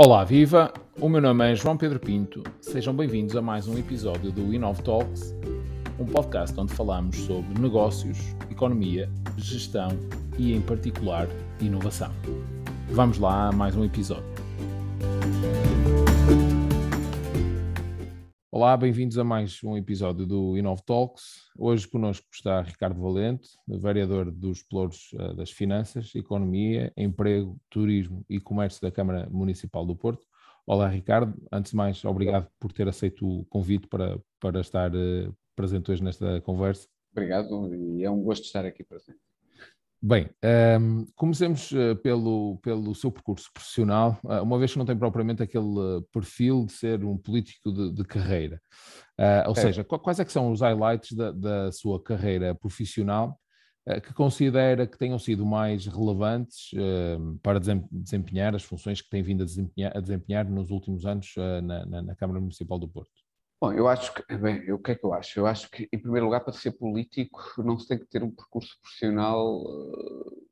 [0.00, 0.72] Olá, viva!
[1.00, 2.44] O meu nome é João Pedro Pinto.
[2.60, 5.34] Sejam bem-vindos a mais um episódio do Inov Talks,
[5.98, 8.16] um podcast onde falamos sobre negócios,
[8.48, 9.88] economia, gestão
[10.38, 11.26] e, em particular,
[11.60, 12.12] inovação.
[12.90, 14.37] Vamos lá a mais um episódio.
[18.60, 21.48] Olá, bem-vindos a mais um episódio do Inov Talks.
[21.56, 28.40] Hoje connosco está Ricardo Valente, vereador dos Pelouros uh, das Finanças, Economia, Emprego, Turismo e
[28.40, 30.26] Comércio da Câmara Municipal do Porto.
[30.66, 31.40] Olá, Ricardo.
[31.52, 36.02] Antes de mais, obrigado por ter aceito o convite para, para estar uh, presente hoje
[36.02, 36.88] nesta conversa.
[37.12, 39.20] Obrigado e é um gosto estar aqui presente.
[40.00, 44.86] Bem, um, ehm, comecemos uh, pelo, pelo seu percurso profissional, uh, uma vez que não
[44.86, 48.60] tem propriamente aquele uh, perfil de ser um político de, de carreira.
[49.46, 49.60] ou é.
[49.60, 53.38] seja, quais é que são os highlights da, da sua carreira profissional
[54.04, 59.42] que considera que tenham sido mais relevantes ehm, para desempenhar as funções que tem vindo
[59.42, 61.32] a desempenhar, a desempenhar nos últimos anos
[61.64, 63.27] na, na, na Câmara Municipal do Porto?
[63.60, 65.40] Bom, eu acho que, bem, o que é que eu acho?
[65.40, 68.30] Eu acho que, em primeiro lugar, para ser político, não se tem que ter um
[68.30, 70.42] percurso profissional, eh,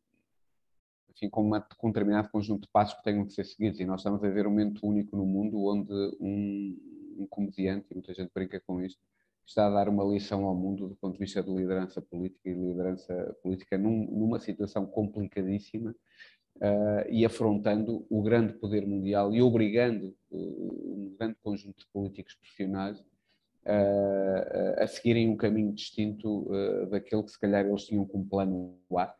[1.11, 3.79] enfim, com, uma, com um determinado conjunto de passos que tenham que ser seguidos.
[3.79, 6.77] E nós estamos a ver um momento único no mundo onde um,
[7.21, 9.01] um comediante, e muita gente brinca com isto,
[9.47, 12.55] está a dar uma lição ao mundo do ponto de vista de liderança política e
[12.55, 15.95] liderança política num, numa situação complicadíssima
[16.57, 22.35] uh, e afrontando o grande poder mundial e obrigando uh, um grande conjunto de políticos
[22.35, 26.49] profissionais uh, a seguirem um caminho distinto
[26.91, 29.15] daquele que se calhar eles tinham como plano A.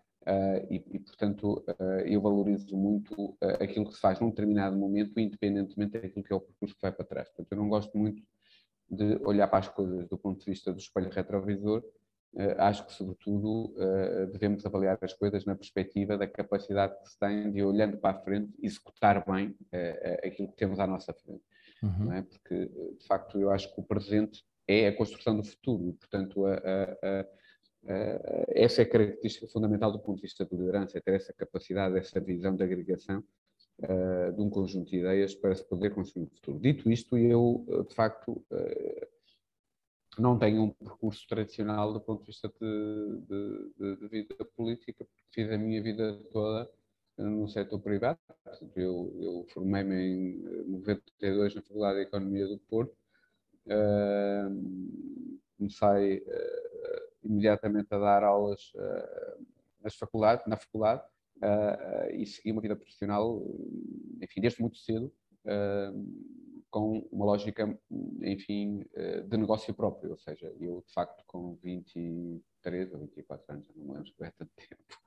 [0.69, 1.65] E, e, portanto,
[2.05, 6.41] eu valorizo muito aquilo que se faz num determinado momento, independentemente daquilo que é o
[6.41, 7.29] percurso que vai para trás.
[7.29, 8.21] Portanto, eu não gosto muito
[8.91, 11.81] de olhar para as coisas do ponto de vista do espelho retrovisor,
[12.59, 17.51] acho que, sobretudo, eh, devemos avaliar as coisas na perspectiva da capacidade que se tem
[17.51, 21.43] de, olhando para a frente, executar bem eh, aquilo que temos à nossa frente.
[21.83, 22.13] Uhum.
[22.13, 22.23] É?
[22.23, 22.67] Porque,
[22.99, 26.55] de facto, eu acho que o presente é a construção do futuro e, portanto, a,
[26.55, 27.27] a, a,
[28.49, 31.97] essa é a característica fundamental do ponto de vista de liderança, é ter essa capacidade,
[31.97, 33.25] essa visão de agregação
[34.35, 36.59] de um conjunto de ideias para se poder construir o futuro.
[36.59, 38.43] Dito isto, eu, de facto,
[40.19, 45.23] não tenho um percurso tradicional do ponto de vista de, de, de, vida política, porque
[45.31, 46.71] fiz a minha vida toda
[47.19, 48.19] no setor privado.
[48.75, 52.97] Eu, eu formei-me em 92 na Faculdade de Economia do Porto.
[53.67, 59.47] Uh, comecei uh, imediatamente a dar aulas uh,
[59.83, 61.03] nas faculdades, na faculdade
[62.15, 63.43] e segui uma vida profissional,
[64.23, 65.13] enfim, desde muito cedo
[66.77, 67.75] com uma lógica,
[68.21, 73.71] enfim, eh, de negócio próprio, ou seja, eu de facto com 23 ou 24 anos,
[73.75, 75.01] não me lembro se é tanto tempo,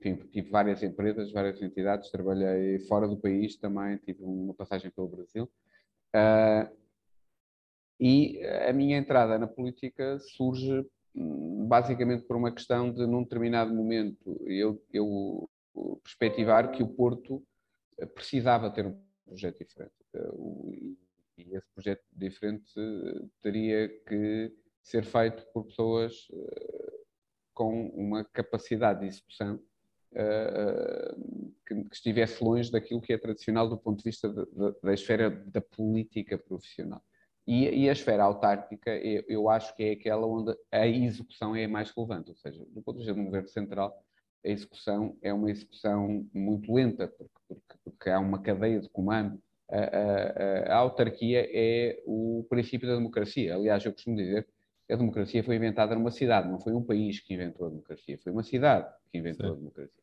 [0.00, 5.08] enfim, tive várias empresas, várias entidades, trabalhei fora do país também, tive uma passagem pelo
[5.08, 5.50] Brasil.
[6.14, 6.68] Uh,
[8.00, 13.74] e a minha entrada na política surge hum, basicamente por uma questão de, num determinado
[13.74, 15.48] momento, eu, eu
[16.02, 17.42] perspectivar que o Porto
[18.06, 19.94] precisava ter um projeto diferente.
[20.14, 20.96] Eh,
[21.38, 24.52] e esse projeto diferente eh, teria que
[24.82, 26.98] ser feito por pessoas eh,
[27.54, 29.60] com uma capacidade de execução
[31.66, 34.32] que estivesse longe daquilo que é tradicional do ponto de vista
[34.82, 37.02] da esfera da política profissional.
[37.46, 38.90] E, a esfera autárquica,
[39.28, 42.98] eu acho que é aquela onde a execução é mais relevante, ou seja, do ponto
[42.98, 44.02] de vista do governo central,
[44.44, 49.40] a execução é uma execução muito lenta, porque, porque, porque há uma cadeia de comando.
[49.70, 53.54] A, a, a, autarquia é o princípio da democracia.
[53.54, 54.46] Aliás, eu costumo dizer
[54.86, 58.18] que a democracia foi inventada numa cidade, não foi um país que inventou a democracia,
[58.18, 59.52] foi uma cidade que inventou Sim.
[59.52, 60.02] a democracia.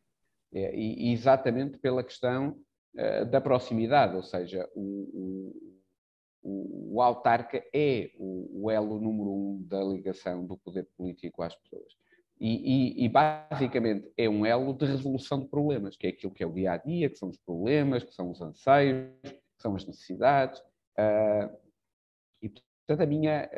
[0.53, 2.55] É, e, exatamente pela questão
[2.95, 5.51] uh, da proximidade, ou seja, o,
[6.43, 11.55] o, o autarca é o, o, elo número um da ligação do poder político às
[11.55, 11.91] pessoas.
[12.39, 16.43] E, e, e, basicamente é um elo de resolução de problemas, que é aquilo que
[16.43, 19.73] é o dia a dia, que são os problemas, que são os anseios, que são
[19.73, 20.59] as necessidades.
[20.97, 21.57] Uh,
[22.41, 23.49] e portanto a minha,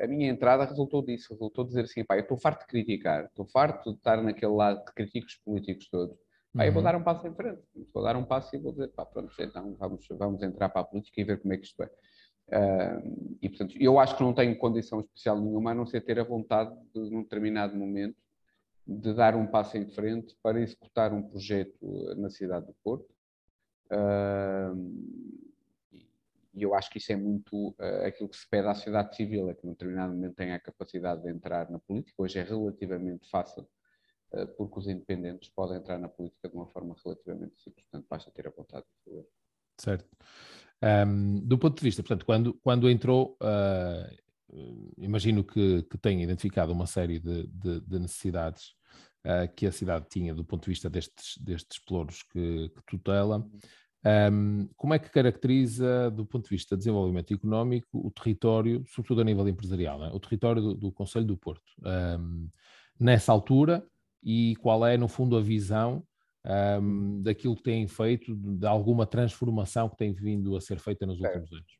[0.00, 3.24] a, a minha entrada resultou disso, resultou dizer assim, pá, eu estou farto de criticar,
[3.24, 6.16] estou farto de estar naquele lado de críticos políticos todos.
[6.54, 6.84] Pá, eu vou uhum.
[6.84, 7.62] dar um passo em frente,
[7.92, 10.84] vou dar um passo e vou dizer, pá, pronto, então vamos, vamos entrar para a
[10.84, 11.90] política e ver como é que isto é.
[13.40, 16.24] E, portanto, eu acho que não tenho condição especial nenhuma, a não ser ter a
[16.24, 18.16] vontade de, num determinado momento,
[18.86, 21.78] de dar um passo em frente para executar um projeto
[22.16, 23.08] na cidade do Porto.
[23.90, 25.24] Uh,
[26.52, 29.48] e eu acho que isso é muito uh, aquilo que se pede à sociedade civil,
[29.48, 32.22] é que num determinado momento tenha a capacidade de entrar na política.
[32.22, 33.66] Hoje é relativamente fácil,
[34.56, 38.46] porque os independentes podem entrar na política de uma forma relativamente simples, portanto basta ter
[38.46, 39.26] a vontade de fazer.
[39.78, 40.08] Certo.
[40.84, 46.72] Um, do ponto de vista, portanto, quando, quando entrou, uh, imagino que, que tenha identificado
[46.72, 48.74] uma série de, de, de necessidades
[49.24, 53.46] uh, que a cidade tinha do ponto de vista destes, destes pelouros que, que tutela.
[54.30, 59.22] Um, como é que caracteriza, do ponto de vista de desenvolvimento económico, o território, sobretudo
[59.22, 60.08] a nível empresarial, é?
[60.08, 61.72] o território do, do Conselho do Porto,
[62.20, 62.50] um,
[63.00, 63.82] nessa altura,
[64.22, 66.04] e qual é, no fundo, a visão
[66.46, 71.20] um, daquilo que têm feito, de alguma transformação que tem vindo a ser feita nos
[71.20, 71.54] últimos é.
[71.56, 71.78] anos?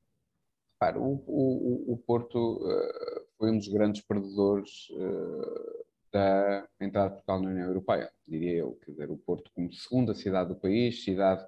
[0.79, 7.15] Claro, o, o, o Porto uh, foi um dos grandes perdedores uh, da entrada de
[7.17, 8.79] Portugal na União Europeia, diria eu.
[8.85, 11.45] Quer dizer, o Porto, como segunda cidade do país, cidade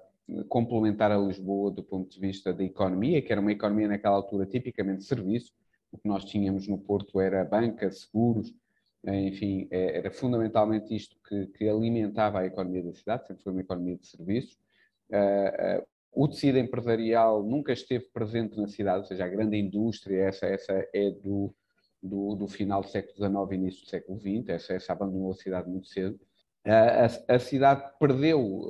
[0.49, 4.45] complementar a Lisboa do ponto de vista da economia, que era uma economia naquela altura
[4.45, 5.53] tipicamente de serviço.
[5.91, 8.53] O que nós tínhamos no Porto era banca, seguros,
[9.15, 13.61] enfim, é, era fundamentalmente isto que, que, alimentava a economia da cidade, sempre foi uma
[13.61, 14.57] economia de serviços.
[15.09, 20.23] Uh, uh, o tecido empresarial nunca esteve presente na cidade, ou seja, a grande indústria,
[20.23, 21.53] essa, essa é do,
[22.01, 25.35] do, do final do século XIX e início do século XX, essa, essa abandonou a
[25.35, 26.19] cidade muito cedo.
[26.65, 27.05] A,
[27.35, 28.69] a, cidade perdeu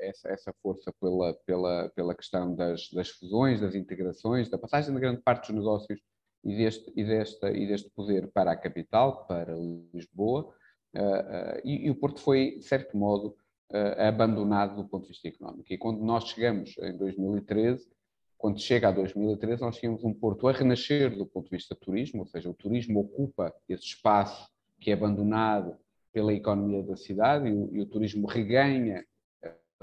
[0.00, 4.98] essa, essa, força pela, pela, pela questão das, das, fusões, das integrações, da passagem de
[4.98, 6.00] grande parte dos negócios
[6.46, 9.52] e deste, e desta, e deste poder para a capital, para
[9.92, 10.54] Lisboa,
[10.94, 13.36] uh, uh, e, e, o Porto foi, de certo modo,
[13.72, 15.72] uh, abandonado do ponto de vista económico.
[15.72, 17.90] E quando nós chegamos em 2013,
[18.38, 21.80] quando chega a 2013, nós tínhamos um Porto a renascer do ponto de vista do
[21.80, 25.76] turismo, ou seja, o turismo ocupa esse espaço que é abandonado
[26.12, 29.04] pela economia da cidade e o, e o turismo reganha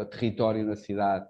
[0.10, 1.28] território na cidade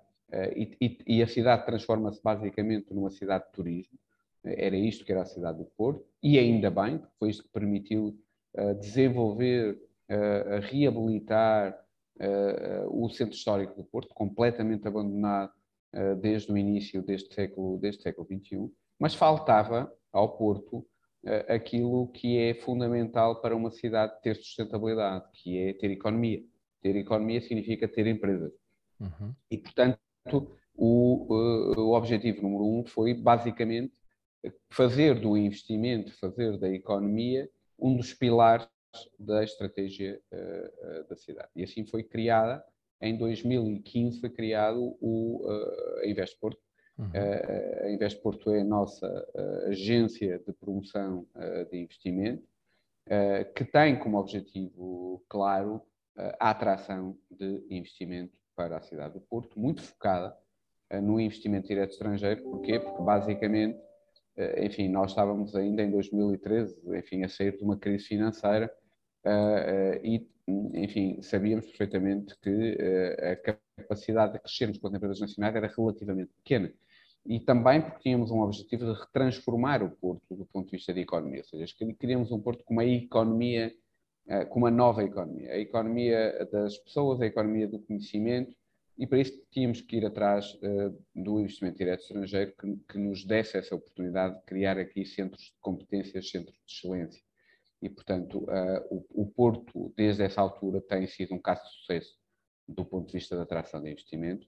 [0.56, 4.00] e, e, e a cidade transforma-se basicamente numa cidade de turismo.
[4.44, 7.50] Era isto que era a cidade do Porto, e ainda bem, porque foi isto que
[7.50, 8.18] permitiu
[8.56, 11.80] uh, desenvolver, uh, reabilitar
[12.18, 15.52] uh, o centro histórico do Porto, completamente abandonado
[16.20, 18.68] desde o início deste século, deste século XXI,
[18.98, 20.84] mas faltava ao Porto
[21.48, 26.44] aquilo que é fundamental para uma cidade ter sustentabilidade, que é ter economia.
[26.82, 28.52] Ter economia significa ter empresas.
[29.00, 29.36] Uhum.
[29.52, 30.00] E, portanto,
[30.76, 31.28] o,
[31.78, 33.94] o objetivo número um foi basicamente
[34.70, 37.50] fazer do investimento, fazer da economia
[37.80, 38.68] um dos pilares
[39.18, 41.50] da estratégia uh, da cidade.
[41.56, 42.64] E assim foi criada,
[43.02, 46.62] em 2015 foi criado o uh, Invest Porto.
[46.98, 47.08] Uhum.
[47.08, 49.08] Uh, a Invest Porto é a nossa
[49.68, 51.26] agência de promoção
[51.72, 52.48] de investimento,
[53.56, 55.82] que tem como objetivo claro
[56.40, 60.38] a atração de investimento para a cidade do Porto, muito focada
[61.02, 62.44] no investimento direto estrangeiro.
[62.44, 62.80] Porquê?
[62.80, 63.78] Porque basicamente
[64.58, 68.74] enfim, nós estávamos ainda em 2013, enfim, a sair de uma crise financeira
[69.26, 70.28] uh, uh, e,
[70.74, 72.78] enfim, sabíamos perfeitamente que
[73.22, 73.36] a
[73.78, 76.74] capacidade de crescermos com as empresas nacionais era relativamente pequena.
[77.26, 81.00] E também porque tínhamos um objetivo de retransformar o Porto do ponto de vista da
[81.00, 83.74] economia, ou seja, queríamos um Porto com uma economia,
[84.50, 88.54] com uma nova economia, a economia das pessoas, a economia do conhecimento,
[88.98, 93.26] e para isso tínhamos que ir atrás uh, do investimento direto estrangeiro que, que, nos
[93.26, 97.24] desse essa oportunidade de criar aqui centros de competências, centros de excelência.
[97.82, 102.18] E, portanto, uh, o, o, Porto, desde essa altura, tem sido um caso de sucesso
[102.68, 104.48] do ponto de vista da atração de investimento.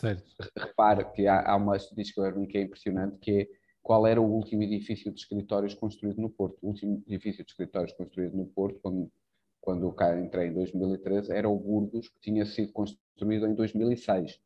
[0.00, 0.24] Certo.
[0.56, 3.48] Repara que há, há uma estatística que é impressionante, que é
[3.82, 6.58] qual era o último edifício de escritórios construído no Porto.
[6.62, 9.12] O último edifício de escritórios construído no Porto, quando,
[9.62, 14.38] quando eu cá entrei em 2013, era o Burgos, que tinha sido construído em 2006.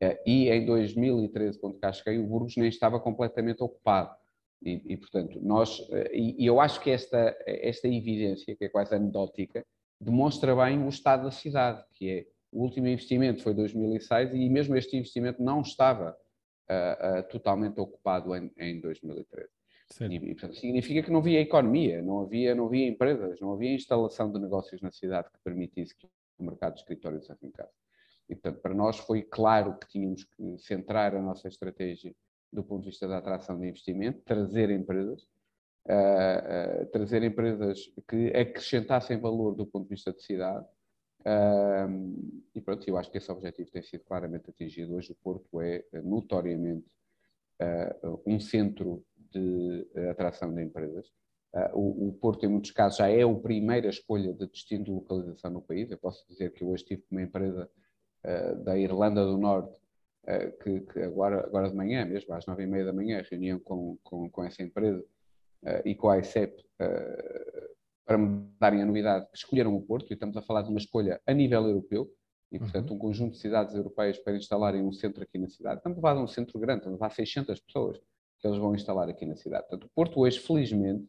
[0.00, 4.16] Eh, e em 2013, quando cá cheguei, o Burgos nem estava completamente ocupado.
[4.62, 8.94] E, e portanto, nós, eh, e, eu acho que esta, esta evidência, que é quase
[8.94, 9.64] anedótica,
[10.00, 14.76] demonstra bem o estado da cidade, que é o último investimento foi 2006 e mesmo
[14.76, 16.16] este investimento não estava
[16.70, 19.48] uh, uh, totalmente ocupado em, em 2013.
[20.00, 23.74] E, e, portanto, significa que não havia economia, não havia, não havia empresas, não havia
[23.74, 26.08] instalação de negócios na cidade que permitisse que
[26.38, 27.72] o mercado de escritórios arrancasse.
[28.28, 32.14] E, portanto, para nós foi claro que tínhamos que centrar a nossa estratégia
[32.52, 35.22] do ponto de vista da atração de investimento, trazer empresas,
[35.86, 40.64] uh, uh, trazer empresas que acrescentassem valor do ponto de vista de cidade.
[41.20, 44.94] Uh, e pronto, eu acho que esse objetivo tem sido claramente atingido.
[44.94, 46.86] Hoje o Porto é notoriamente
[48.26, 49.04] um centro
[49.38, 51.10] de atração de empresas.
[51.72, 55.52] O, o, Porto, em muitos casos, já é a primeira escolha de destino de localização
[55.52, 55.90] no país.
[55.90, 57.70] Eu posso dizer que eu hoje estive com uma empresa
[58.64, 59.72] da Irlanda do Norte
[60.26, 63.60] eh, que, que, agora, agora de manhã, mesmo às nove e meia da manhã, reunião
[63.60, 65.04] com, com, com essa empresa
[65.84, 66.62] e com a ICEP
[68.04, 70.78] para me darem a novidade que escolheram o Porto, e estamos a falar de uma
[70.78, 72.10] escolha a nível europeu,
[72.52, 72.96] e portanto uhum.
[72.96, 75.78] um conjunto de cidades europeias para instalarem um centro aqui na cidade.
[75.78, 78.00] Estamos a falar de um centro grande, estamos a de 600 pessoas
[78.38, 79.66] que eles vão instalar aqui na cidade.
[79.68, 81.06] Portanto, Porto hoje, felizmente,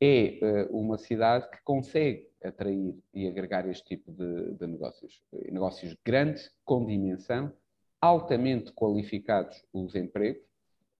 [0.00, 0.38] é
[0.70, 5.22] uh, uma cidade que consegue atrair e agregar este tipo de, de negócios.
[5.50, 7.52] Negócios grandes, com dimensão,
[8.00, 10.42] altamente qualificados os empregos,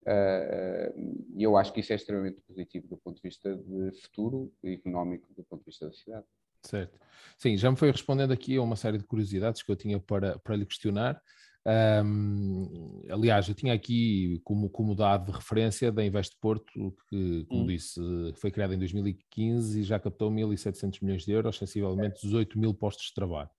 [0.06, 0.92] ah,
[1.34, 5.32] e eu acho que isso é extremamente positivo do ponto de vista de futuro económico,
[5.34, 6.26] do ponto de vista da cidade.
[6.62, 6.98] Certo.
[7.36, 10.38] Sim, já me foi respondendo aqui a uma série de curiosidades que eu tinha para,
[10.38, 11.20] para lhe questionar.
[11.64, 17.62] Um, aliás, eu tinha aqui como, como dado de referência da Invest Porto, que, como
[17.62, 17.66] hum.
[17.66, 18.00] disse,
[18.36, 23.06] foi criada em 2015 e já captou 1.700 milhões de euros, sensivelmente 18 mil postos
[23.06, 23.50] de trabalho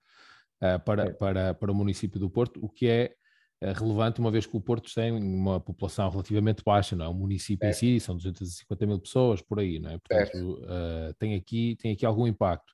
[0.62, 3.16] uh, para, para, para o município do Porto, o que é
[3.64, 7.08] eh, relevante, uma vez que o Porto tem uma população relativamente baixa, não é?
[7.08, 7.70] O município é.
[7.70, 9.98] em si são 250 mil pessoas, por aí, não é?
[9.98, 12.74] Portanto, uh, tem, aqui, tem aqui algum impacto.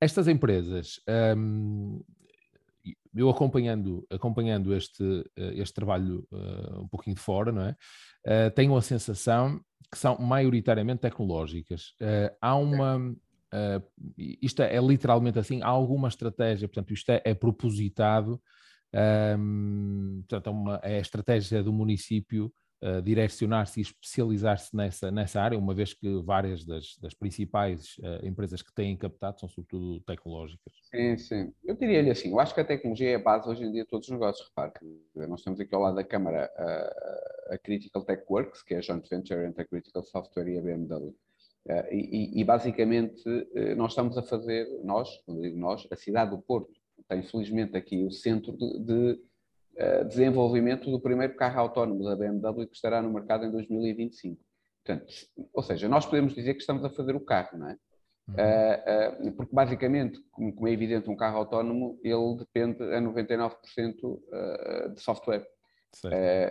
[0.00, 0.98] Estas empresas,
[1.36, 2.02] um,
[3.14, 5.02] eu acompanhando, acompanhando este,
[5.36, 7.76] eh, este trabalho uh, um pouquinho de fora, não é?
[8.26, 9.60] Uh, tenho a sensação
[9.90, 11.94] que são maioritariamente tecnológicas.
[12.00, 13.14] Uh, há uma.
[14.16, 18.40] Isto é, é, literalmente assim, há alguma estratégia, portanto, isto é, é propositado
[18.94, 22.52] um, portanto, é, uma, é a estratégia do município
[23.02, 28.62] direcionar-se e especializar-se nessa, nessa área, uma vez que várias das, das principais uh, empresas
[28.62, 30.72] que têm captado são sobretudo tecnológicas.
[30.90, 31.52] Sim, sim.
[31.62, 33.88] Eu diria-lhe assim, eu acho que a tecnologia é a base hoje em dia de
[33.88, 34.48] todos os negócios.
[34.48, 38.74] Repare que nós temos aqui ao lado da Câmara a, a Critical Tech Works, que
[38.74, 41.14] é a joint venture entre a Critical Software e a BMW.
[41.66, 43.22] Uh, e, e, basicamente
[43.76, 46.72] nós estamos a fazer, nós, quando digo nós, a cidade do Porto
[47.06, 49.20] tem felizmente aqui o centro de, de
[50.08, 54.40] desenvolvimento do primeiro carro autónomo da BMW que estará no mercado em 2025.
[54.84, 55.12] Portanto,
[55.52, 57.76] ou seja, nós podemos dizer que estamos a fazer o carro, não é?
[58.28, 58.34] Uhum.
[58.34, 63.54] Uh, uh, porque basicamente, como, como, é evidente, um carro autónomo ele depende a 99%
[64.94, 65.46] de software.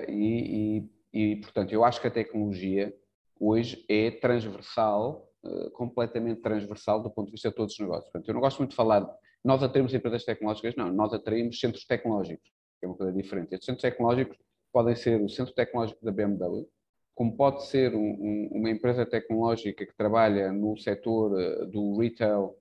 [0.08, 0.84] E,
[1.14, 2.94] e, e, portanto, eu acho que a tecnologia
[3.40, 5.30] hoje é transversal,
[5.74, 8.12] completamente transversal do ponto de vista de todos os negócios.
[8.12, 9.10] Portanto, eu não gosto muito de falar
[9.44, 10.76] nós atraímos empresas tecnológicas?
[10.76, 12.50] Não, nós atraímos centros tecnológicos,
[12.86, 13.54] é uma coisa diferente.
[13.54, 14.38] Estes centros tecnológicos
[14.72, 16.68] podem ser o centro tecnológico da BMW,
[17.16, 22.56] como pode ser um, um, uma empresa tecnológica que trabalha no setor uh, do retail,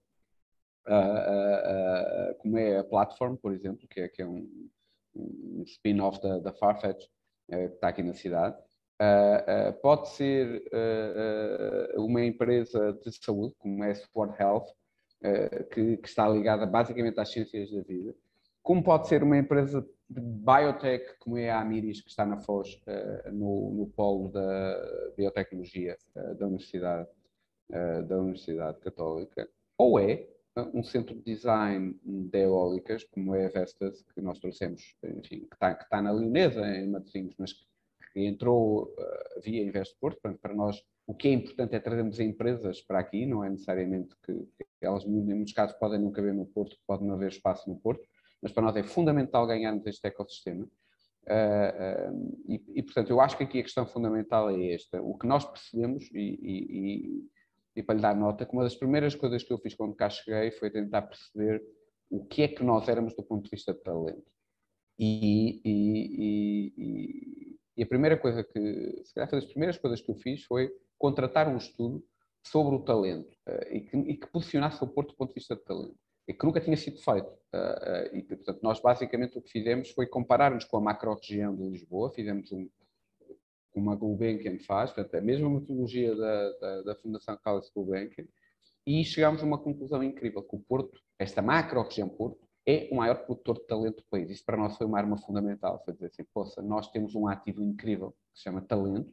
[0.87, 4.69] uh, uh, como é a Platform, por exemplo, que é, que é um,
[5.15, 7.07] um spin-off da, da, Farfetch,
[7.49, 8.57] que está aqui na cidade.
[9.81, 10.63] pode ser
[11.97, 14.67] uma empresa de saúde, como é a Sport Health,
[15.21, 18.15] eh, que, que, está ligada basicamente às ciências da vida,
[18.63, 22.81] como pode ser uma empresa de biotech, como é a Amiris, que está na Foz,
[22.87, 27.09] uh, no, no polo da biotecnologia uh, da Universidade,
[28.09, 29.47] da Universidade Católica,
[29.77, 30.27] ou é
[30.73, 35.55] um centro de design de eólicas, como é a Vestas, que nós trouxemos, enfim, que
[35.55, 38.91] está, que está na Leonesa, em Matosinhos, mas que, entrou
[39.45, 43.43] via Investport, portanto, para nós o que é importante é trazermos empresas para aqui, não
[43.43, 44.47] é necessariamente que,
[44.79, 48.07] elas, em muitos casos, podem não caber no Porto, pode não haver espaço no Porto,
[48.43, 50.65] mas para nós é fundamental ganharmos este ecossistema.
[51.27, 55.03] Uh, uh, e, e, portanto, eu acho que aqui a questão fundamental é esta.
[55.03, 57.25] O que nós percebemos, e, e,
[57.77, 60.09] e, para lhe dar nota, que uma das primeiras coisas que eu fiz quando cá
[60.09, 61.63] cheguei foi tentar perceber
[62.11, 64.25] o que é que nós éramos do ponto de vista de talento.
[64.99, 65.61] E,
[67.81, 71.47] a primeira coisa que, se calhar, foi das primeiras coisas que eu fiz foi contratar
[71.47, 72.05] um estudo
[72.43, 75.63] sobre o talento uh, que, e, que, posicionasse o Porto do ponto de vista de
[75.63, 75.97] talento.
[76.29, 77.27] E que nunca tinha sido feito.
[77.55, 82.11] Uh, e, portanto, nós basicamente o que fizemos foi comparar-nos com a macro-região de Lisboa,
[82.11, 82.69] fizemos um,
[83.75, 88.27] uma Gulbenkian faz, portanto, a mesma metodologia da, da, da Fundação Carlos Gulbenkian,
[88.87, 93.25] e chegámos a uma conclusão incrível, que o Porto, esta macro-região Porto, é o maior
[93.25, 94.31] produtor de talento do país.
[94.31, 95.83] Isso para nós foi uma arma fundamental.
[95.87, 99.11] Foi dizer assim, poça, nós temos um ativo incrível que se chama talento,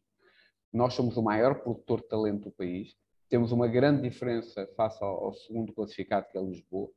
[0.74, 2.98] nós somos o maior produtor de talento do país,
[3.30, 6.90] temos uma grande diferença face ao, ao segundo classificado, que é Lisboa,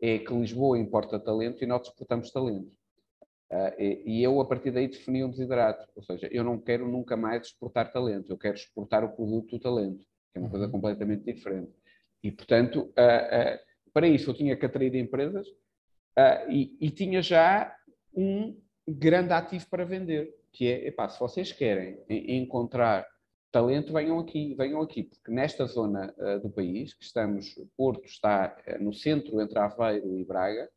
[0.00, 2.70] é que Lisboa importa talento e nós exportamos talento.
[3.50, 5.88] Uh, e, e, eu, a partir daí, defini um desidrato.
[5.96, 9.60] Ou seja, eu não quero nunca mais exportar talento, eu quero exportar o produto do
[9.60, 10.72] talento, que é uma coisa uhum.
[10.72, 11.72] completamente diferente.
[12.22, 13.58] E, portanto, uh, uh,
[13.92, 15.46] para isso eu tinha que atrair empresas
[16.48, 17.72] e, e, tinha já
[18.12, 23.06] um grande ativo para vender, que é, epá, se vocês querem encontrar
[23.50, 28.92] talento, venham aqui, venham aqui, porque nesta zona do país, que estamos, Porto está no
[28.92, 30.70] centro entre Aveiro e Braga,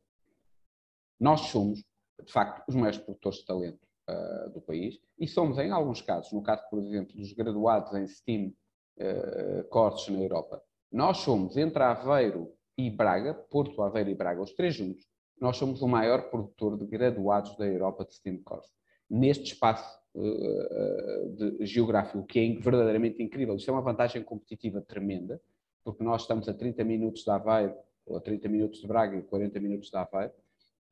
[1.19, 1.83] nós somos
[2.25, 6.31] de facto, os maiores produtores de talento uh, do país e somos, em alguns casos,
[6.31, 8.53] no caso, por exemplo, dos graduados em STEAM
[8.97, 10.61] uh, courses na Europa,
[10.91, 15.05] nós somos, entre Aveiro e Braga, Porto, Aveiro e Braga, os três juntos,
[15.39, 18.71] nós somos o maior produtor de graduados da Europa de STEAM courses.
[19.09, 23.55] Neste espaço uh, de, geográfico, que é verdadeiramente incrível.
[23.55, 25.41] Isto é uma vantagem competitiva tremenda,
[25.83, 27.75] porque nós estamos a 30 minutos de Aveiro,
[28.05, 30.33] ou a 30 minutos de Braga e 40 minutos de Aveiro,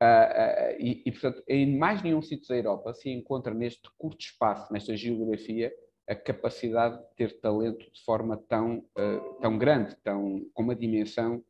[0.02, 4.22] Uh, uh, e, e, portanto, em mais nenhum sítio da Europa se encontra neste curto
[4.22, 5.70] espaço, nesta geografia,
[6.08, 11.44] a capacidade de ter talento de forma tão, uh, tão grande, tão, com uma dimensão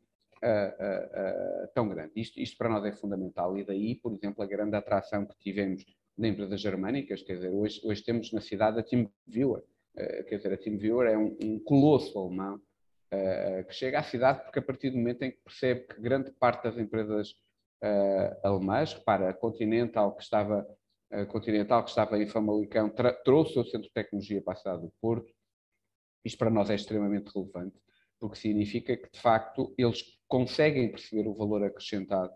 [1.74, 2.12] tão grande.
[2.16, 5.84] Isto, isto, para nós é fundamental e daí, por exemplo, a grande atração que tivemos
[6.16, 9.62] de empresas germânicas, quer dizer, hoje, hoje temos na cidade a TeamViewer,
[10.28, 12.60] quer dizer, a TeamViewer é um, um colosso alemão
[13.66, 16.62] que chega à cidade porque a partir do momento em que percebe que grande parte
[16.62, 17.34] das empresas
[17.82, 18.92] uh, alemãs.
[18.94, 20.66] Repara, a Continental, que estava,
[21.10, 22.92] a Continental, que estava em Famalicão,
[23.24, 25.32] trouxe o centro de tecnologia para a cidade do Porto.
[26.24, 27.76] Isto para nós é extremamente relevante,
[28.18, 32.32] porque significa que, de facto, eles conseguem perceber o valor acrescentado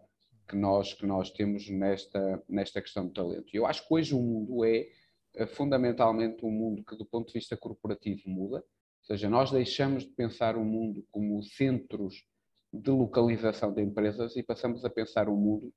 [0.48, 3.46] que nós, que nós temos nesta, nesta questão de talento.
[3.52, 4.88] Eu acho que hoje o mundo é
[5.34, 8.58] eh, fundamentalmente um mundo que, do ponto de vista corporativo, muda.
[8.58, 12.24] Ou seja, nós deixamos de pensar o mundo como centros
[12.72, 15.72] de localização de empresas e passamos a pensar o mundo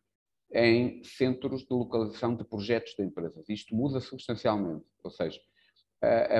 [0.53, 3.47] em centros de localização de projetos de empresas.
[3.49, 5.39] Isto muda substancialmente, ou seja,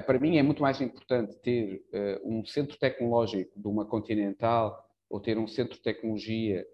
[0.06, 5.20] para mim é muito mais importante ter eh, um centro tecnológico de uma Continental ou
[5.20, 6.66] ter um centro de tecnologia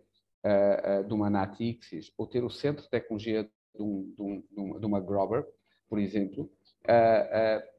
[0.44, 4.86] eh, de uma Natixis ou ter o centro de tecnologia de, um, de, um, de
[4.86, 5.46] uma Grover,
[5.88, 6.52] por exemplo.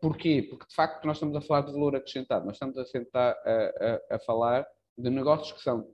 [0.01, 0.47] Porquê?
[0.49, 4.15] Porque de facto nós estamos a falar de valor acrescentado, nós estamos a, sentar, a,
[4.17, 5.87] a, falar de negócios que são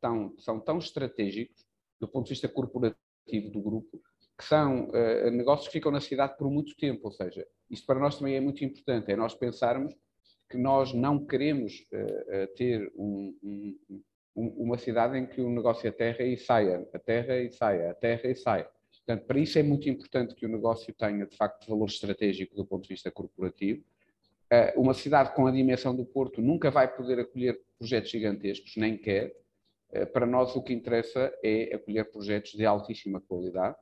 [0.00, 1.64] tão, são tão estratégicos,
[1.98, 4.02] do ponto de vista corporativo do grupo,
[4.40, 7.00] que são uh, negócios que ficam na cidade por muito tempo.
[7.04, 9.94] Ou seja, isto para nós também é muito importante, é nós pensarmos
[10.48, 14.02] que nós não queremos uh, uh, ter um, um,
[14.34, 18.68] uma cidade em que o negócio aterra e saia, aterra e saia, aterra e saia.
[19.06, 22.64] Portanto, para isso é muito importante que o negócio tenha, de facto, valor estratégico do
[22.64, 23.84] ponto de vista corporativo
[24.50, 28.98] eh, uma cidade com a dimensão do Porto nunca vai poder acolher projetos gigantescos, nem
[28.98, 29.32] quer.
[29.92, 33.76] Eh, para nós o que interessa é acolher projetos de altíssima qualidade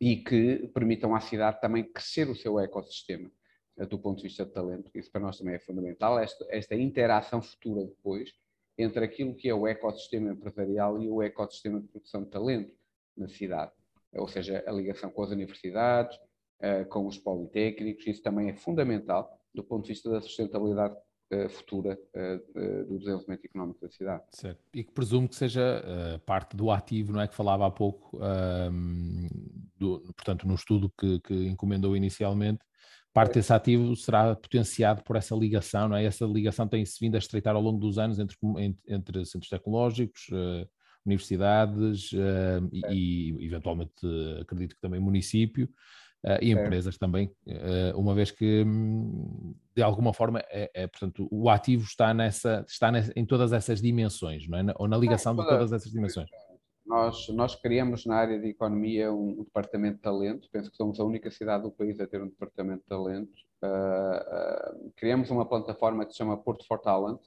[0.00, 3.30] e que permitam à cidade também crescer o seu ecossistema
[3.76, 4.88] eh, do ponto de vista de talento.
[4.94, 8.32] Isso para nós também é fundamental, esta, esta interação futura depois
[8.78, 12.72] entre aquilo que é o ecossistema empresarial e o ecossistema de produção de talento
[13.16, 13.72] na cidade.
[14.12, 16.18] Ou seja, a ligação com as universidades,
[16.88, 20.94] com os politécnicos, isso também é fundamental do ponto de vista da sustentabilidade
[21.32, 24.22] uh, futura uh, do desenvolvimento económico da cidade.
[24.30, 24.62] Certo.
[24.74, 25.82] E que presumo que seja
[26.24, 27.28] parte do ativo, não é?
[27.28, 28.18] Que falava há pouco,
[29.76, 32.60] do, portanto, no estudo que, que encomendou inicialmente,
[33.16, 36.04] parte desse ativo será potenciado por essa ligação, não é?
[36.04, 38.36] Essa ligação tem-se vindo a estreitar ao longo dos anos entre,
[38.86, 40.68] entre centros tecnológicos, uh,
[41.06, 43.90] universidades uh, e, e, eventualmente,
[44.42, 45.64] acredito que também município,
[46.26, 47.32] uh, e empresas também,
[47.94, 52.92] uma vez que hum, de alguma forma é, é, portanto, o ativo está nessa, está
[52.92, 54.74] nessa, em todas essas dimensões, não é?
[54.76, 56.28] ou na ligação é, de todas essas dimensões.
[56.86, 61.00] Nós, nós criamos na área de economia um, um, departamento de talento, penso que somos
[61.00, 63.32] a única cidade do país a ter um departamento de talento.
[63.62, 67.20] Uh, criamos uma plataforma que se chama Porto for Talent,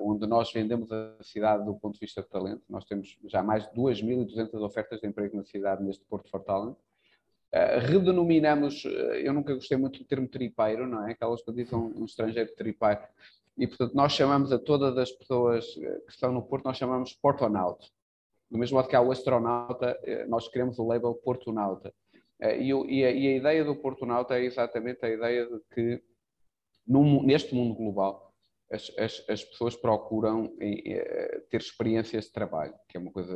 [0.00, 2.62] onde nós vendemos a cidade do ponto de vista de talento.
[2.68, 6.76] Nós temos já mais de 2.200 ofertas de emprego na cidade neste Porto for Talent.
[7.52, 11.12] Uh, redenominamos, uh, eu nunca gostei muito do termo tripeiro, não é?
[11.12, 13.00] Aquelas que dizem um, um estrangeiro tripeiro.
[13.58, 17.86] E, portanto, nós chamamos a todas as pessoas que estão no Porto, nós chamamos portonauta.
[18.50, 21.94] Do mesmo modo que há o astronauta, nós criamos o label portonauta.
[22.40, 26.02] E, e, a, e a ideia do portonauta é exatamente a ideia de que,
[26.86, 28.30] num, neste mundo global,
[28.70, 33.34] as, as, as pessoas procuram eh, ter experiências de trabalho, que é uma coisa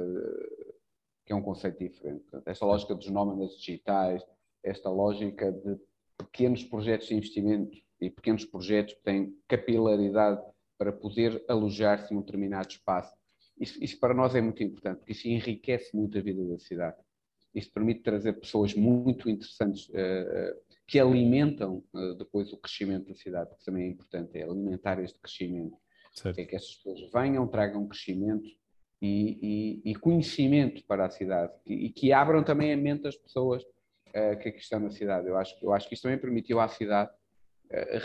[1.27, 2.24] que é um conceito diferente.
[2.46, 4.22] Esta lógica dos nómadas digitais,
[4.62, 5.77] esta lógica de
[6.16, 10.40] pequenos projetos de investimento e pequenos projetos que têm capilaridade
[10.79, 13.14] para poder alojar-se em um determinado espaço.
[13.59, 16.97] Isso, isso, para nós é muito importante, porque isso enriquece muito a vida da cidade.
[17.55, 23.55] Isso permite trazer pessoas muito interessantes uh, que alimentam uh, depois o crescimento da cidade,
[23.57, 25.77] que também é importante, é alimentar este crescimento.
[26.12, 26.38] Certo.
[26.38, 28.49] É que estas pessoas venham, tragam crescimento
[29.01, 33.17] e, e, e conhecimento para a cidade e, e, que abram também a mente das
[33.17, 35.29] pessoas uh, que aqui estão na cidade.
[35.29, 37.11] Eu acho, eu acho que isto também permitiu à cidade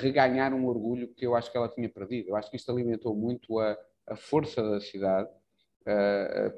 [0.01, 2.29] reganhar um orgulho que eu acho que ela tinha perdido.
[2.29, 5.29] Eu acho que isto alimentou muito a, a força da cidade,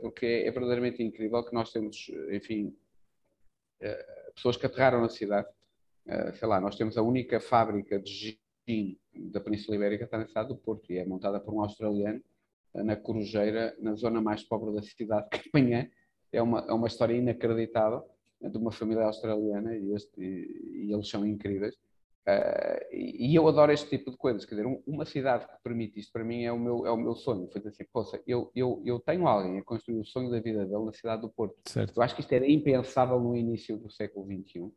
[0.01, 2.75] porque é verdadeiramente incrível que nós temos, enfim,
[3.81, 5.47] uh, pessoas que aterraram na cidade.
[6.33, 10.49] Sei lá, nós temos a única fábrica de gin da Península Ibérica está na cidade
[10.49, 12.21] do Porto e é montada por um australiano
[12.73, 15.89] na Corujeira, na zona mais pobre da cidade, que amanhã
[16.31, 18.03] é uma, é uma história inacreditável
[18.41, 21.77] de uma família australiana e, este, e, e eles são incríveis.
[22.27, 26.13] Uh, e eu adoro este tipo de coisas, quer dizer, uma cidade que permite isto
[26.13, 27.49] para mim é o meu, é o meu sonho.
[27.51, 30.85] Foi assim, poxa, eu, eu, eu tenho alguém a construir o sonho da vida dele
[30.85, 31.55] na cidade do Porto.
[31.65, 31.97] Certo.
[31.97, 34.59] Eu acho que isto era impensável no início do século XXI.
[34.59, 34.73] Uh,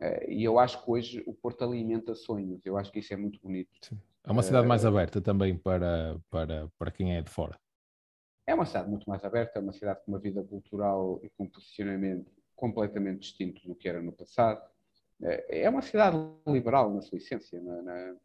[0.00, 2.66] eh, e eu acho que hoje o Porto alimenta sonhos.
[2.66, 3.70] Eu acho que isso é muito bonito.
[3.82, 3.98] Sim.
[4.24, 7.56] É uma cidade uh, mais aberta também para, para, para quem é de fora.
[8.44, 11.44] É uma cidade muito mais aberta, é uma cidade com uma vida cultural e com
[11.44, 14.60] um posicionamento completamente distinto do que era no passado
[15.22, 18.16] é, é uma cidade liberal na sua essência, na, na,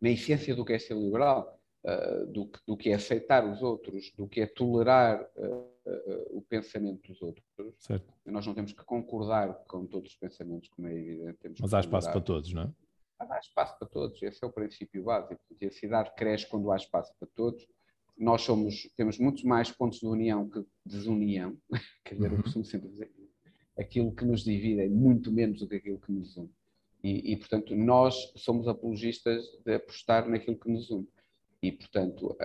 [0.00, 4.12] na essência do que é ser liberal, uh, do, do, que é aceitar os outros,
[4.16, 7.44] do que é tolerar uh, uh, o pensamento dos outros.
[7.78, 8.12] Certo.
[8.26, 11.38] Nós não temos que concordar com todos os pensamentos, como é evidente.
[11.40, 12.72] Temos Mas há espaço para todos, não é?
[13.18, 15.40] Mas há espaço para todos, esse é o princípio básico.
[15.60, 17.66] E a cidade cresce quando há espaço para todos.
[18.16, 21.56] Nós somos, temos muitos mais pontos de união que desunião,
[22.04, 22.36] quer dizer, uhum.
[22.36, 23.10] eu costumo sempre dizer
[23.80, 26.50] aquilo que nos divide é muito menos do que aquilo que nos une.
[27.02, 31.08] E, e, portanto, nós somos apologistas de apostar naquilo que nos une.
[31.62, 32.36] E, portanto,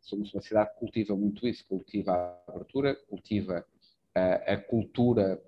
[0.00, 3.64] somos uma cidade que cultiva muito isso, cultiva a abertura, cultiva
[4.16, 5.42] uh, a cultura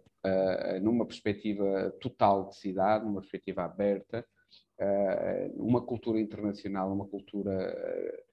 [0.81, 4.27] numa perspectiva total de cidade, numa perspectiva aberta,
[5.55, 8.25] uma cultura internacional, uma cultura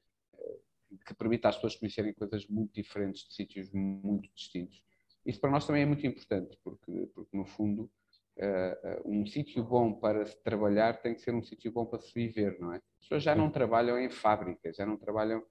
[1.06, 4.82] que permite às pessoas conhecerem coisas muito diferentes de sítios muito distintos.
[5.26, 7.90] Isso para nós também é muito importante, porque, porque no fundo,
[8.38, 12.12] uh, um sítio bom para se trabalhar tem que ser um sítio bom para se
[12.14, 12.78] viver, não é?
[12.78, 15.44] As pessoas já não trabalham em fábricas, já não trabalham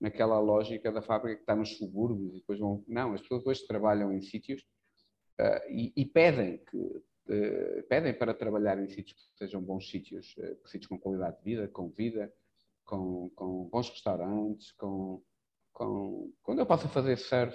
[0.00, 2.84] naquela lógica da fábrica que está nos subúrbios e depois vão.
[2.86, 4.62] Não, as pessoas hoje trabalham em sítios
[5.40, 6.76] uh, e, e, pedem que.
[6.76, 11.68] Uh, pedem para trabalhar em sítios que sejam bons sítios, sítios com qualidade de vida,
[11.68, 12.32] com vida,
[12.86, 15.22] com, com bons restaurantes, com,
[15.74, 17.54] com, quando eu posso fazer surf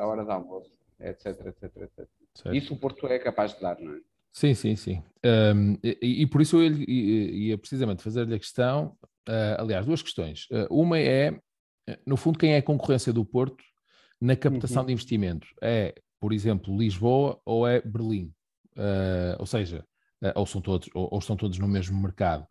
[0.00, 2.08] à hora da almoço etc, etc, etc.
[2.34, 2.54] Certo.
[2.54, 4.00] Isso o Porto é capaz de dar, não é?
[4.32, 5.02] Sim, sim, sim.
[5.24, 8.96] Um, e, e, por isso eu ia precisamente fazer-lhe a questão,
[9.28, 10.46] uh, aliás, duas questões.
[10.50, 11.36] Uh, uma é,
[12.06, 13.64] no fundo, quem é a concorrência do Porto
[14.20, 14.86] na captação uhum.
[14.86, 15.48] de investimento?
[15.62, 18.32] É, por exemplo, Lisboa ou é Berlim?
[18.76, 19.84] Uh, ou seja,
[20.34, 22.46] ou são todos, ou, ou, estão todos no mesmo mercado.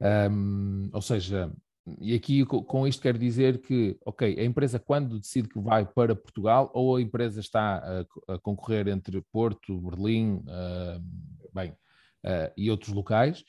[0.00, 1.52] Um, ou seja,
[2.00, 6.14] e aqui com isto quero dizer que, ok, a empresa quando decide que vai para
[6.14, 7.78] Portugal ou a empresa está
[8.28, 11.02] a, a concorrer entre Porto, Berlim, uh,
[11.54, 13.44] bem, uh, e outros locais,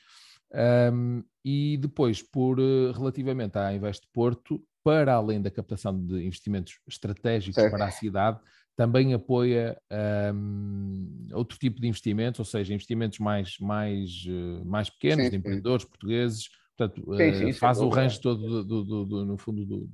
[0.92, 7.54] um, e depois, por relativamente à Investe Porto, para além da captação de investimentos estratégicos
[7.54, 7.72] certo.
[7.72, 8.40] para a cidade,
[8.76, 9.80] também apoia
[10.34, 14.24] um, outro tipo de investimentos, ou seja, investimentos mais, mais,
[14.64, 15.88] mais pequenos, sim, de empreendedores sim.
[15.88, 16.48] portugueses,
[16.80, 19.86] Portanto, sim, sim, uh, faz o range todo, do, do, do, no fundo, do.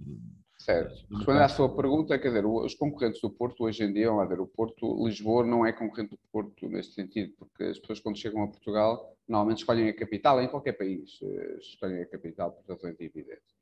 [0.56, 0.94] certo.
[1.10, 4.38] Respondendo à sua pergunta, quer dizer, os concorrentes do Porto hoje em dia, vamos ver,
[4.38, 8.44] o Porto, Lisboa não é concorrente do Porto neste sentido, porque as pessoas quando chegam
[8.44, 13.00] a Portugal normalmente escolhem a capital, em qualquer país, uh, escolhem a capital por razões
[13.00, 13.56] evidentes.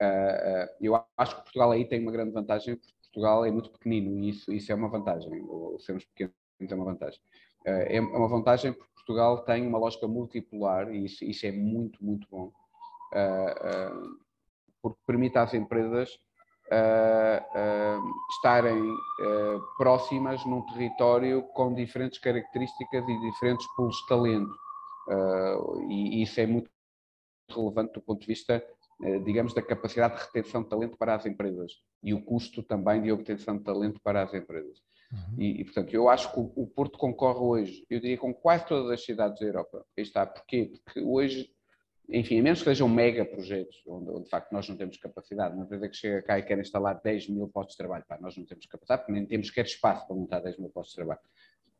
[0.00, 4.18] Uh, eu acho que Portugal aí tem uma grande vantagem, porque Portugal é muito pequenino
[4.18, 7.20] e isso, isso é uma vantagem, ou sermos pequenos é uma vantagem.
[7.64, 12.26] É uma vantagem porque Portugal tem uma lógica multipolar e isso, isso é muito, muito
[12.30, 12.51] bom
[14.82, 16.10] porque permite às empresas
[18.36, 18.94] estarem
[19.76, 24.54] próximas num território com diferentes características e diferentes pools de talento.
[25.88, 26.70] e isso é muito
[27.50, 28.64] relevante do ponto de vista,
[29.24, 31.72] digamos, da capacidade de retenção de talento para as empresas
[32.02, 34.78] e o custo também de obtenção de talento para as empresas.
[35.12, 35.40] Uhum.
[35.40, 38.66] E, e, portanto, eu acho que o, o, Porto concorre hoje, eu diria, com quase
[38.66, 39.84] todas as cidades da Europa.
[39.96, 40.26] Aí está.
[40.26, 40.72] Porquê?
[40.84, 41.50] Porque hoje
[42.08, 45.54] enfim, a menos que sejam mega projetos, onde, onde, de facto nós não temos capacidade,
[45.54, 48.36] uma empresa que chega cá e quer instalar 10 mil postos de trabalho, pá, nós
[48.36, 51.20] não temos capacidade, porque nem temos sequer espaço para montar 10 mil postos de trabalho.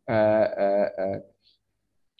[0.08, 1.32] Uh, uh, uh,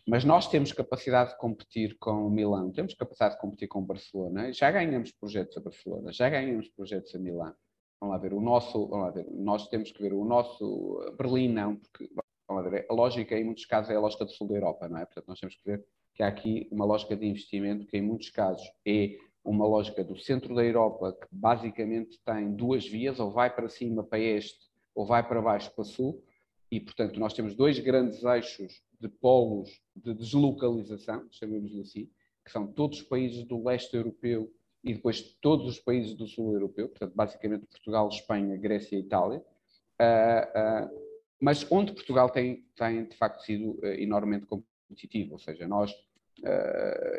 [0.06, 3.82] mas nós temos capacidade de competir com o Milão, temos capacidade de competir com o
[3.82, 7.54] Barcelona, já ganhamos projetos a Barcelona, já ganhamos projetos a Milão.
[8.00, 11.52] Vamos lá ver, o nosso, vamos lá ver, nós temos que ver o nosso Berlim
[11.52, 12.10] não, porque
[12.48, 14.88] vamos lá ver, a lógica em muitos casos é a lógica do sul da Europa,
[14.88, 15.04] não é?
[15.04, 15.84] Portanto, nós temos que ver
[16.14, 20.16] que há aqui uma lógica de investimento que em muitos casos é uma lógica do
[20.16, 25.04] centro da Europa que basicamente tem duas vias, ou vai para cima para este, ou
[25.04, 26.22] vai para baixo para sul,
[26.70, 32.08] e portanto nós temos dois grandes eixos de polos de deslocalização, chamemos-lhe assim,
[32.44, 34.50] que são todos os países do leste europeu
[34.82, 39.38] e depois todos os países do sul europeu, portanto basicamente Portugal, Espanha, Grécia e Itália,
[39.38, 41.02] uh, uh,
[41.40, 44.46] mas onde Portugal tem, tem de facto sido uh, enormemente
[44.92, 45.92] competitivo, ou seja, nós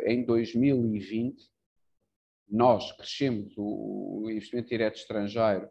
[0.06, 1.52] em 2020
[2.50, 5.70] nós crescemos o investimento direto estrangeiro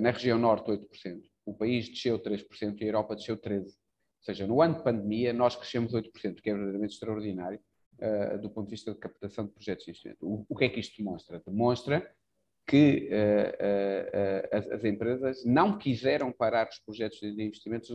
[0.00, 3.66] na região norte 8%, o país desceu 3% e a Europa desceu 13%.
[3.66, 7.60] Ou seja, no ano de pandemia, nós crescemos 8%, que é verdadeiramente extraordinário
[8.00, 10.44] uh, do ponto de vista de captação de projetos de investimento.
[10.48, 11.42] O, que é que isto demonstra?
[11.46, 12.14] Demonstra
[12.66, 13.08] que
[14.52, 17.94] as, as, empresas não quiseram parar os projetos de investimentos de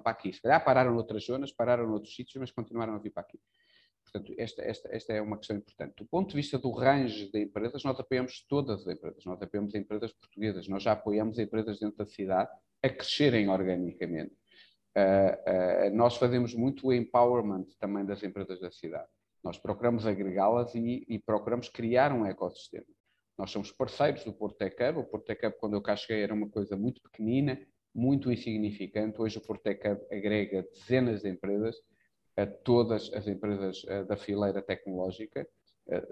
[0.00, 0.32] para aqui.
[0.32, 3.38] Se calhar pararam noutras zonas, pararam noutros sítios, mas continuaram a vir para aqui.
[4.02, 5.94] Portanto, esta, esta, esta é uma questão importante.
[5.96, 9.24] Do ponto de vista do range de empresas, nós apoiamos todas as empresas.
[9.24, 10.66] Nós apoiamos empresas portuguesas.
[10.68, 12.50] Nós já apoiamos empresas dentro da cidade
[12.82, 14.34] a crescerem organicamente.
[14.96, 19.08] Uh, uh, nós fazemos muito o empowerment também das empresas da cidade.
[19.44, 22.86] Nós procuramos agregá-las e, e, procuramos criar um ecossistema.
[23.36, 24.98] Nós somos parceiros do Porto Tech Hub.
[24.98, 27.58] O Porto Tech Hub, quando eu cá cheguei, era uma coisa muito pequenina,
[27.98, 29.20] muito insignificante.
[29.20, 29.60] Hoje o Hub
[30.12, 31.76] agrega dezenas de empresas,
[32.36, 35.46] a todas as empresas uh, da fileira tecnológica,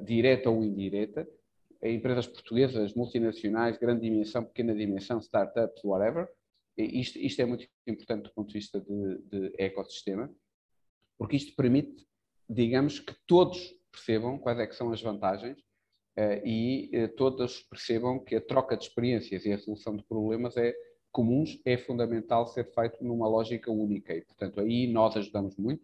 [0.03, 1.29] direta ou indireta,
[1.83, 6.27] empresas portuguesas, multinacionais, grande dimensão, pequena dimensão, startups, whatever,
[6.77, 10.35] isto, isto, é muito importante do ponto de vista de, de ecossistema,
[11.19, 12.07] porque isto permite,
[12.49, 15.59] digamos, que todos percebam quais é que são as vantagens
[16.45, 20.75] e todos percebam que a troca de experiências e a resolução de problemas é
[21.17, 25.83] comuns, é fundamental ser feito numa lógica única e, portanto, aí nós ajudamos muito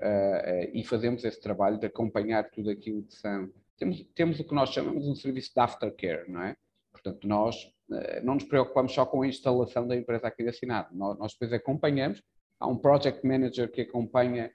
[0.00, 3.50] uh, e fazemos esse trabalho de acompanhar tudo aquilo que são.
[3.76, 6.56] Temos, temos o que nós chamamos de um serviço de aftercare, não é?
[6.90, 10.88] Portanto, nós eh, não nos preocupamos só com a instalação da empresa aqui assinada.
[10.92, 12.22] Nós, nós depois acompanhamos,
[12.60, 14.52] há um project manager que acompanha,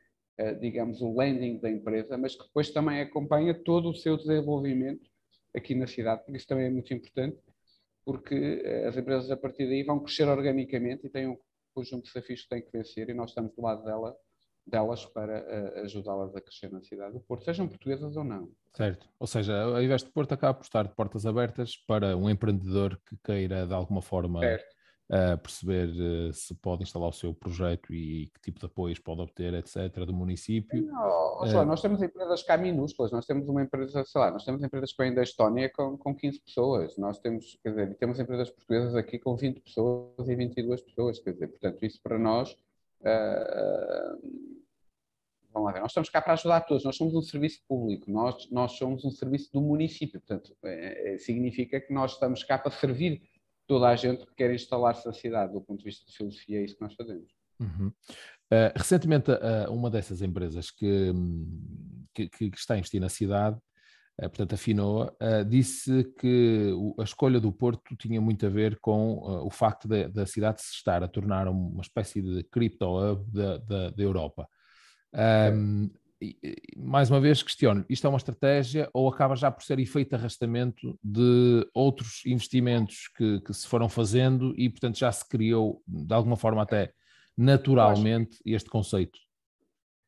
[0.61, 5.09] digamos, o landing da empresa, mas que depois também acompanha todo o seu desenvolvimento
[5.53, 7.37] aqui na cidade, porque isso também é muito importante,
[8.07, 11.37] porque eh, as empresas a partir daí vão crescer organicamente e têm um
[11.73, 14.15] conjunto de desafios que têm que vencer e nós estamos do lado dela
[14.65, 18.51] delas para uh, ajudá-las a crescer na cidade do Porto, sejam portuguesas ou não.
[18.73, 22.99] Certo, ou seja, a Invest Porto acaba por estar de portas abertas para um empreendedor
[23.05, 24.41] que queira de alguma forma
[25.09, 29.21] uh, perceber uh, se pode instalar o seu projeto e que tipo de apoios pode
[29.21, 30.85] obter, etc., do município.
[30.85, 34.63] Não, lá, nós temos empresas cá minúsculas, nós temos uma empresa, sei lá, nós temos
[34.63, 38.49] empresas que vêm da Estónia com, com 15 pessoas, nós temos, quer dizer, temos empresas
[38.49, 42.57] portuguesas aqui com 20 pessoas e 22 pessoas, quer dizer, portanto, isso para nós
[43.01, 44.57] Uh,
[45.53, 48.49] vamos lá ver, nós estamos cá para ajudar todos, nós somos um serviço público, nós,
[48.51, 52.71] nós somos um serviço do município, portanto, é, é, significa que nós estamos cá para
[52.71, 53.21] servir
[53.67, 56.63] toda a gente que quer instalar-se na cidade, do ponto de vista de filosofia, é
[56.63, 57.29] isso que nós fazemos.
[57.59, 57.87] Uhum.
[57.87, 61.11] Uh, recentemente, uh, uma dessas empresas que,
[62.13, 65.15] que, que, está a investir na cidade, uh, portanto a Finoa,
[65.47, 70.61] disse que a escolha do Porto tinha muito a ver com o facto da cidade
[70.61, 74.47] se estar a tornar uma espécie de crypto hub da, da, da Europa.
[75.53, 75.89] Um,
[76.75, 80.97] mais uma vez questiono, isto é uma estratégia ou acaba já por ser efeito arrastamento
[81.03, 86.35] de outros investimentos que, que se foram fazendo e, portanto, já se criou, de alguma
[86.35, 86.91] forma até
[87.37, 89.19] naturalmente, este conceito?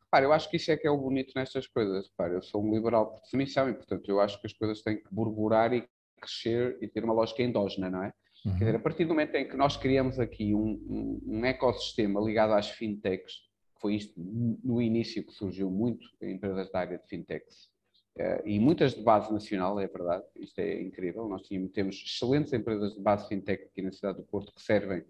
[0.06, 2.08] Repara, eu acho que isso é que é o bonito nestas coisas.
[2.10, 4.98] Repara, eu sou um liberal por definição e, portanto, eu acho que as coisas têm
[4.98, 5.88] que burburar e
[6.20, 8.14] crescer e ter uma lógica endógena, não é?
[8.46, 8.54] Uhum.
[8.54, 12.20] Quer dizer, a partir do momento em que nós criamos aqui um, um, um ecossistema
[12.20, 13.49] ligado às fintechs,
[13.80, 17.70] foi isto no início que surgiu muito em empresas da área de fintechs.
[18.18, 21.28] Uh, e muitas de base nacional, é verdade, isto é incrível.
[21.28, 25.04] Nós temos excelentes empresas de base fintech aqui na cidade do Porto que servem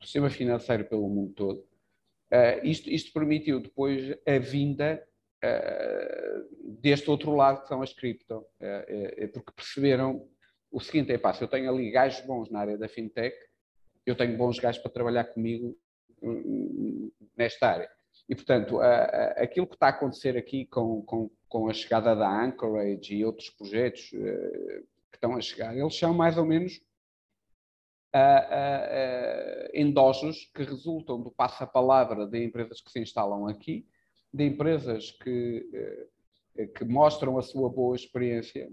[0.00, 1.58] o sistema financeiro pelo mundo todo.
[2.32, 5.02] Uh, isto, isto, permitiu depois a vinda
[5.44, 8.46] uh, deste outro lado que são as cripto,
[9.32, 10.28] porque perceberam
[10.70, 13.36] o seguinte: é pá, se eu tenho ali gajos bons na área da fintech,
[14.06, 15.76] eu tenho bons gajos para trabalhar comigo
[16.22, 17.90] hum, hum, nesta área.
[18.32, 22.16] E, portanto, a, a, aquilo que está a acontecer aqui com, com, com a chegada
[22.16, 26.80] da Anchorage e outros projetos uh, que estão a chegar, eles são mais ou menos
[28.14, 33.86] uh, uh, endógenos que resultam do passa-palavra de empresas que se instalam aqui,
[34.32, 35.68] de empresas que,
[36.74, 38.72] que mostram a sua boa experiência,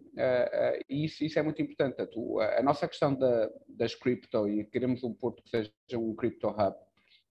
[0.88, 1.98] e isso, isso, é muito importante.
[2.00, 6.48] A, a nossa questão da, das cripto, e queremos um Porto que seja um crypto
[6.48, 6.78] hub,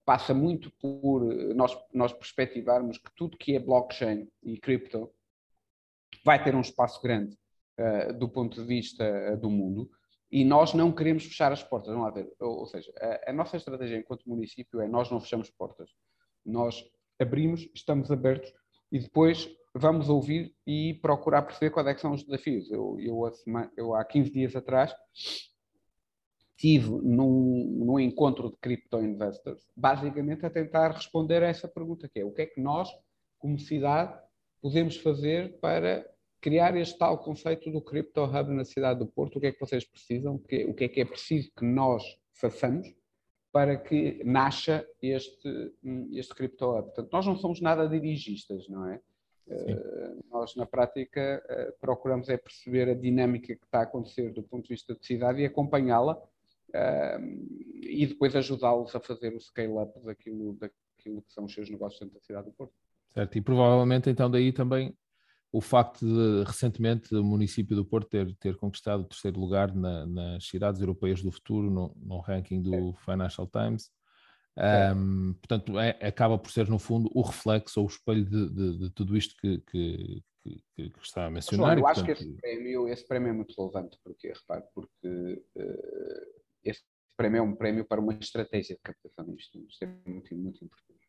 [0.09, 1.21] passa muito por
[1.53, 5.07] nós, nós perspectivarmos que tudo que é blockchain e cripto
[6.25, 7.37] vai ter um espaço grande
[7.79, 9.87] uh, do ponto de vista uh, do mundo
[10.31, 12.27] e nós não queremos fechar as portas, vamos lá ver.
[12.39, 15.91] Ou, ou seja, a, a, nossa estratégia enquanto município é nós não fechamos portas,
[16.43, 16.83] nós
[17.19, 18.51] abrimos, estamos abertos
[18.91, 22.71] e depois vamos ouvir e procurar perceber quais é são os desafios.
[22.71, 23.31] Eu, eu,
[23.77, 24.91] eu há 15 dias atrás
[26.59, 32.19] estive num, num encontro de crypto investors, basicamente a tentar responder a essa pergunta, que
[32.19, 32.89] é o que é que nós,
[33.37, 34.13] como cidade,
[34.61, 36.05] podemos fazer para
[36.41, 39.37] criar este tal conceito do Crypto Hub na cidade do Porto?
[39.37, 40.35] O que é que vocês precisam?
[40.35, 40.39] O
[40.73, 42.93] que é que é preciso que nós façamos
[43.53, 45.73] para que nasça este,
[46.11, 46.83] este Crypto Hub?
[46.83, 48.99] Portanto, nós não somos nada dirigistas, não é?
[49.47, 54.43] Uh, nós, na prática, uh, procuramos é perceber a dinâmica que está a acontecer do
[54.43, 56.21] ponto de vista de cidade e acompanhá-la
[57.81, 62.15] e depois ajudá-los a fazer o scale-up daquilo, daquilo que são os seus negócios dentro
[62.15, 62.73] da cidade do Porto.
[63.13, 64.95] Certo, e provavelmente então daí também
[65.51, 70.05] o facto de recentemente o município do Porto ter, ter conquistado o terceiro lugar na,
[70.05, 72.93] nas cidades europeias do futuro no, no ranking do é.
[73.03, 73.89] Financial Times.
[74.95, 78.77] Um, portanto, é, acaba por ser, no fundo, o reflexo ou o espelho de, de,
[78.77, 81.77] de tudo isto que, que, que, que, está a mencionar.
[81.77, 82.17] João, eu acho portanto...
[82.17, 86.83] que esse prémio, esse prémio é muito relevante, porque, repare, porque uh, esse
[87.17, 89.73] prémio é um prémio para uma estratégia de captação de investimentos.
[89.73, 90.99] Isto é muito, muito importante.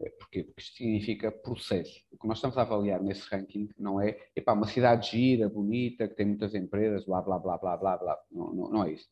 [0.00, 0.44] É, porquê?
[0.44, 2.00] Porque isto significa processo.
[2.12, 6.06] O que nós estamos a avaliar nesse ranking não é epá, uma cidade gira, bonita,
[6.06, 8.18] que tem muitas empresas, blá, blá, blá, blá, blá, blá.
[8.30, 9.08] Não, não, não é isso.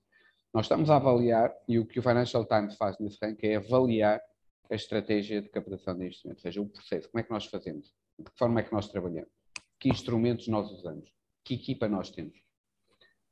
[0.54, 4.22] Nós estamos a avaliar, e o que o Financial Times faz nesse ranking é avaliar
[4.70, 7.92] a estratégia de captação de investimentos, ou seja, o processo, como é que nós fazemos,
[8.18, 9.30] de que forma é que nós trabalhamos,
[9.78, 11.12] que instrumentos nós usamos,
[11.44, 12.45] que equipa nós temos.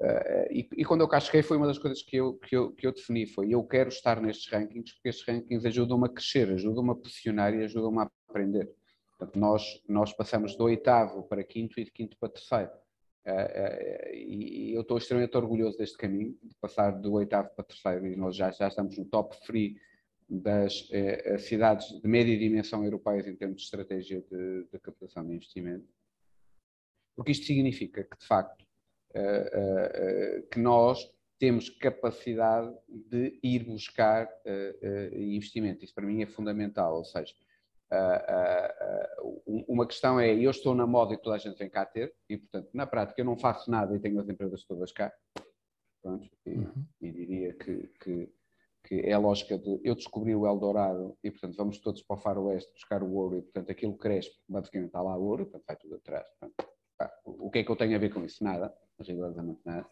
[0.00, 2.72] Uh, e, e, quando eu cá cheguei foi uma das coisas que eu, que, eu,
[2.72, 6.50] que eu defini, foi eu quero estar nestes rankings porque estes rankings ajudam-me a crescer,
[6.50, 8.68] ajudam-me a posicionar e ajudam-me a aprender.
[9.16, 12.72] Portanto, nós, nós passamos do oitavo para quinto e de quinto para terceiro.
[13.24, 18.06] Uh, uh, e eu estou extremamente orgulhoso deste caminho, de passar do oitavo para terceiro
[18.06, 19.76] e nós já, já estamos no top free
[20.28, 20.88] das
[21.38, 25.86] cidades de média dimensão europeias em termos de estratégia de, de captação de investimento.
[27.14, 28.64] Porque isto significa que, de facto,
[30.50, 30.98] que nós
[31.38, 34.28] temos capacidade de ir buscar
[35.12, 35.84] investimento.
[35.84, 37.34] Isso para mim é fundamental, ou seja,
[39.46, 42.38] uma questão é, eu estou na moda e toda a gente vem cá ter, e
[42.38, 45.12] portanto, na prática eu não faço nada e tenho as empresas todas cá.
[46.02, 46.84] Pronto, e, uhum.
[47.00, 48.28] e diria que, que,
[48.84, 52.20] que, é a lógica de eu descobri o Eldorado e portanto vamos todos para o
[52.20, 55.76] faroeste buscar o ouro e portanto aquilo cresce, basicamente está lá o ouro, portanto vai
[55.76, 56.28] tudo atrás.
[56.38, 58.44] Portanto, pá, o que é que eu tenho a ver com isso?
[58.44, 59.86] Nada rigorosamente nada.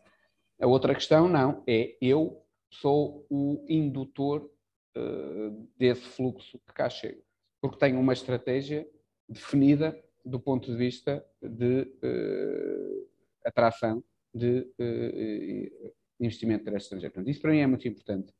[0.61, 4.51] A outra questão, não, é eu sou o indutor
[4.97, 7.21] uh, desse fluxo que cá chega,
[7.61, 8.89] porque tenho uma estratégia
[9.29, 13.09] definida do ponto de vista de uh,
[13.45, 17.13] atração de uh, investimento direto estrangeiro.
[17.13, 18.33] Portanto, isso para mim é muito importante,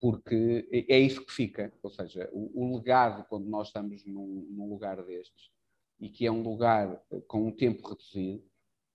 [0.00, 4.68] porque é isso que fica, ou seja, o, o legado quando nós estamos num, num
[4.68, 5.50] lugar destes,
[5.98, 8.42] e que é um lugar com um tempo reduzido,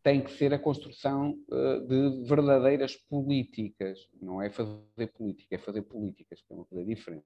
[0.06, 4.08] tem que ser a construção uh, de verdadeiras políticas.
[4.22, 7.26] Não é fazer política, é fazer políticas, que é uma coisa diferente.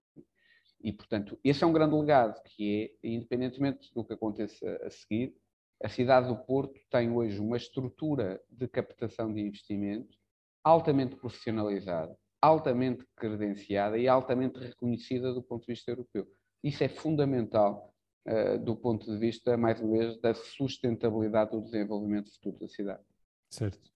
[0.82, 5.36] E, portanto, esse é um grande legado, que é, independentemente do que aconteça a seguir,
[5.84, 10.18] a cidade do Porto tem hoje uma estrutura de captação de investimentos
[10.64, 16.26] altamente profissionalizada, altamente credenciada e altamente reconhecida do ponto de vista europeu.
[16.64, 17.94] Isso é fundamental
[18.64, 23.02] do ponto de vista, mais uma vez, da sustentabilidade do desenvolvimento futuro da cidade.
[23.50, 23.90] Certo.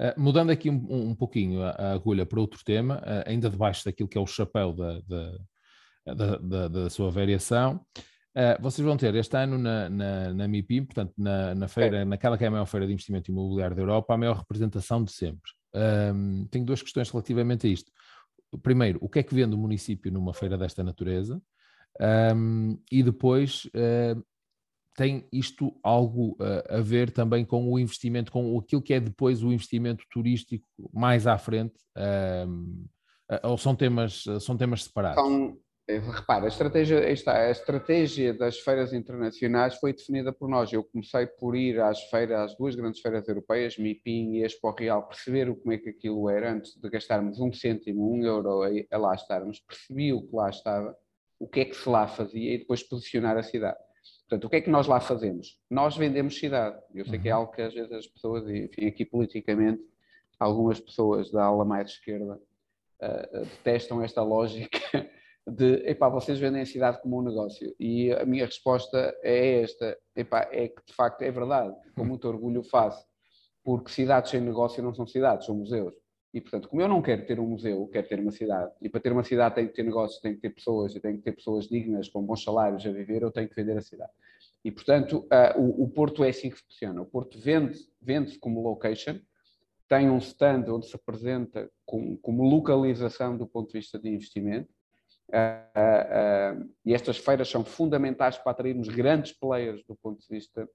[0.00, 3.84] Uh, mudando aqui um, um pouquinho a, a, agulha para outro tema, uh, ainda debaixo
[3.84, 7.80] daquilo que é o chapéu da, da, da, da, da sua variação,
[8.36, 12.04] uh, vocês vão ter este ano na, na, na MIPIM, portanto, na, na feira, é.
[12.04, 15.12] naquela que é a maior feira de investimento imobiliário da Europa, a maior representação de
[15.12, 15.50] sempre.
[16.50, 17.92] Tenho duas questões relativamente a isto.
[18.62, 21.40] Primeiro, o que é que vende o município numa feira desta natureza?
[22.00, 24.22] Um, e depois uh,
[24.94, 29.42] tem isto algo uh, a ver também com o investimento, com aquilo que é depois
[29.42, 32.88] o investimento turístico mais à frente, uh,
[33.42, 35.22] ou são temas, são temas separados?
[35.88, 40.72] É, repara, a estratégia, está, a estratégia das feiras internacionais foi definida por nós.
[40.72, 45.06] Eu comecei por ir às feiras, às duas grandes feiras europeias, MIPIM e Expo Real,
[45.06, 49.14] perceber como é que aquilo era, antes de gastarmos um cêntimo, um euro a lá
[49.14, 50.96] estarmos, percebi o que lá estava,
[51.38, 53.78] o que é que se lá fazia e depois posicionar a cidade.
[54.28, 55.60] Portanto, o que é que nós lá fazemos?
[55.70, 56.80] Nós vendemos cidade.
[56.94, 57.40] Eu sei que é uhum.
[57.42, 59.82] algo que às vezes as pessoas, enfim, aqui politicamente,
[60.38, 64.78] algumas pessoas da ala mais esquerda uh, detestam esta lógica
[65.46, 67.74] de, epá, vocês vendem a cidade como um negócio.
[67.78, 72.26] E a minha resposta é esta, epá, é que de facto é verdade, com muito
[72.26, 73.04] orgulho faço,
[73.62, 75.94] porque cidades sem negócio não são cidades, são museus.
[76.36, 79.00] E, portanto, como eu não quero ter um museu, quero ter uma cidade, e para
[79.00, 81.32] ter uma cidade tem que ter negócios, tem que ter pessoas, e tem que ter
[81.32, 84.12] pessoas dignas, com bons salários a viver, eu tenho que vender a cidade.
[84.62, 87.00] E, portanto, uh, o, o, Porto é assim que funciona.
[87.00, 89.18] O Porto vende-se vende como location,
[89.88, 94.68] tem um stand onde se apresenta com, como localização do ponto de vista de investimento,
[95.28, 100.70] Uh, uh, e estas feiras são fundamentais para atrairmos grandes players do ponto de vista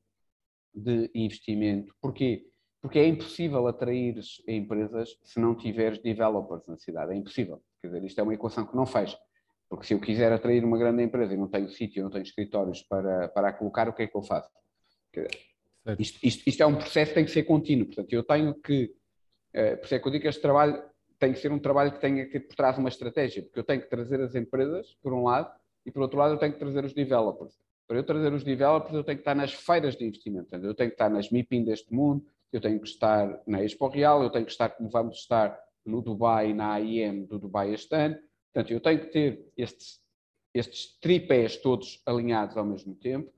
[0.75, 1.95] de investimento.
[2.01, 2.50] Porquê?
[2.81, 7.13] Porque é impossível atrair empresas se não tiveres developers na cidade.
[7.13, 7.61] É impossível.
[7.81, 9.17] Quer dizer, isto é uma equação que não fecha.
[9.69, 12.81] Porque se eu quiser atrair uma grande empresa e não tenho sítio, não tenho escritórios
[12.81, 14.49] para, para a colocar, o que é que eu faço?
[15.13, 15.29] Dizer,
[15.99, 17.85] isto, isto, isto, é um processo que tem que ser contínuo.
[17.85, 18.93] Portanto, eu tenho que.
[19.55, 20.83] Uh, por isso é que eu digo que este trabalho
[21.19, 23.81] tem que ser um trabalho que tenha que por trás uma estratégia, porque eu tenho
[23.81, 25.51] que trazer as empresas, por um lado,
[25.85, 27.59] e por outro lado eu tenho que trazer os developers.
[27.87, 30.89] Para eu trazer os developers, eu tenho que estar nas feiras de investimento, eu tenho
[30.89, 34.45] que estar nas MIPIM deste mundo, eu tenho que estar na Expo Real, eu tenho
[34.45, 38.17] que estar como vamos estar no Dubai, na AIM do Dubai este ano.
[38.53, 40.01] Portanto, eu tenho que ter estes,
[40.53, 43.31] estes tripés todos alinhados ao mesmo tempo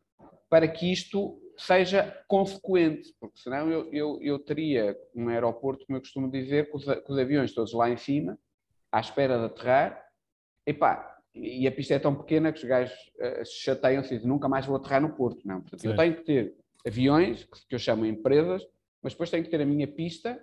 [0.49, 6.01] para que isto seja consequente, porque senão eu, eu, eu teria um aeroporto, como eu
[6.01, 8.37] costumo dizer, com os, com os, aviões todos lá em cima,
[8.91, 10.03] à espera de aterrar,
[10.65, 14.29] epá, e a pista é tão pequena que os gajos uh, se chateiam-se e dizem,
[14.29, 15.41] nunca mais vou aterrar no Porto.
[15.45, 16.55] Não, portanto, eu tenho que ter
[16.85, 18.63] aviões, que eu chamo empresas,
[19.03, 20.41] mas depois tenho que ter a minha pista,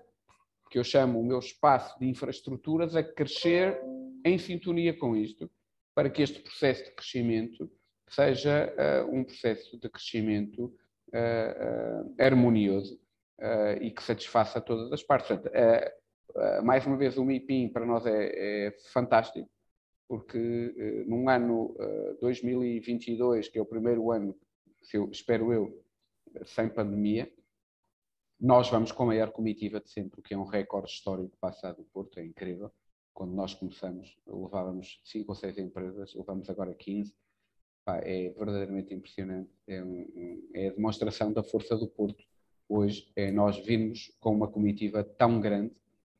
[0.70, 3.80] que eu chamo o meu espaço de infraestruturas, a crescer
[4.24, 5.50] em sintonia com isto,
[5.94, 7.72] para que este processo de crescimento
[8.08, 10.66] seja uh, um processo de crescimento
[11.08, 13.00] uh, harmonioso
[13.80, 15.28] e que satisfaça todas as partes.
[15.28, 15.50] Portanto,
[16.62, 19.48] mais uma vez, o MIPIM para nós é, é fantástico,
[20.06, 21.74] porque num ano
[22.20, 24.38] 2022, que é o primeiro ano,
[24.92, 25.82] eu, espero eu,
[26.44, 27.32] sem pandemia,
[28.40, 31.78] nós vamos com a maior comitiva de sempre, o que é um recorde histórico passado
[31.78, 32.70] do Porto, é incrível.
[33.12, 37.14] Quando nós começamos, levávamos 5 ou 6 empresas, levamos agora 15
[37.84, 39.50] pá, é verdadeiramente impressionante.
[39.66, 42.24] É, um, é, a demonstração da força do Porto.
[42.68, 45.72] Hoje é nós vimos com uma comitiva tão grande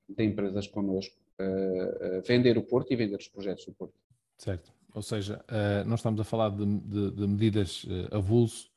[0.08, 3.94] de empresas connosco uh, uh, vender o Porto e vender os projetos do Porto.
[4.36, 4.72] Certo.
[4.92, 8.69] Ou seja, uh, nós estamos a falar de, de, de medidas avulso,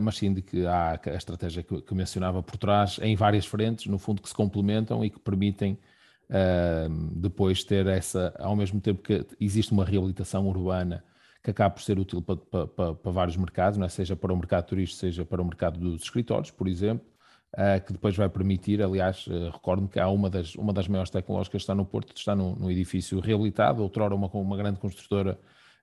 [0.00, 3.98] mas sim de que há a estratégia que, mencionava por trás em várias frentes, no
[3.98, 5.78] fundo, que se complementam e que permitem
[7.12, 11.04] depois ter essa, ao mesmo tempo que existe uma reabilitação urbana
[11.42, 13.88] que acaba por ser útil para, para, para vários mercados, é?
[13.88, 17.06] seja para o mercado turístico, seja para o mercado dos escritórios, por exemplo,
[17.54, 21.10] uh, que depois vai permitir, aliás, uh, recordo que há uma das, uma das maiores
[21.10, 25.38] tecnológicas que está no Porto, está num edifício reabilitado, outrora uma, uma grande construtora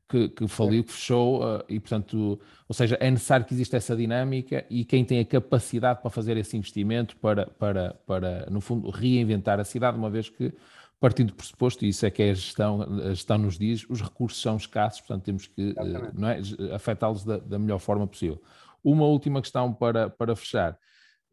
[0.08, 3.95] que, que faliu, que fechou, uh, e portanto, ou seja, é necessário que exista essa
[3.95, 8.89] dinâmica e quem tem a capacidade para fazer esse investimento para, para, para no fundo,
[8.89, 10.53] reinventar a cidade, uma vez que
[10.99, 14.01] partindo do pressuposto, e isso é que é a gestão, a gestão nos diz, os
[14.01, 15.76] recursos são escassos, portanto temos que
[16.14, 16.39] não é,
[16.74, 18.41] afetá-los da, da, melhor forma possível.
[18.84, 20.78] Uma última questão para, para fechar.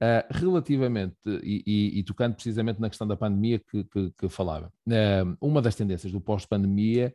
[0.03, 4.73] Uh, relativamente, e, e, e, tocando precisamente na questão da pandemia que, que, que falava,
[4.89, 7.14] uh, uma das tendências do pós-pandemia,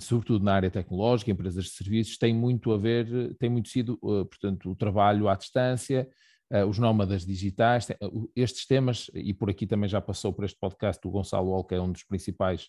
[0.00, 4.70] sobretudo na área tecnológica, empresas de serviços, tem muito a ver, tem muito sido, portanto,
[4.70, 6.08] o trabalho à distância,
[6.52, 7.88] uh, os nómadas digitais,
[8.34, 11.74] estes temas, e por aqui também já passou por este podcast o Gonçalo Ol, que
[11.74, 12.68] é um dos principais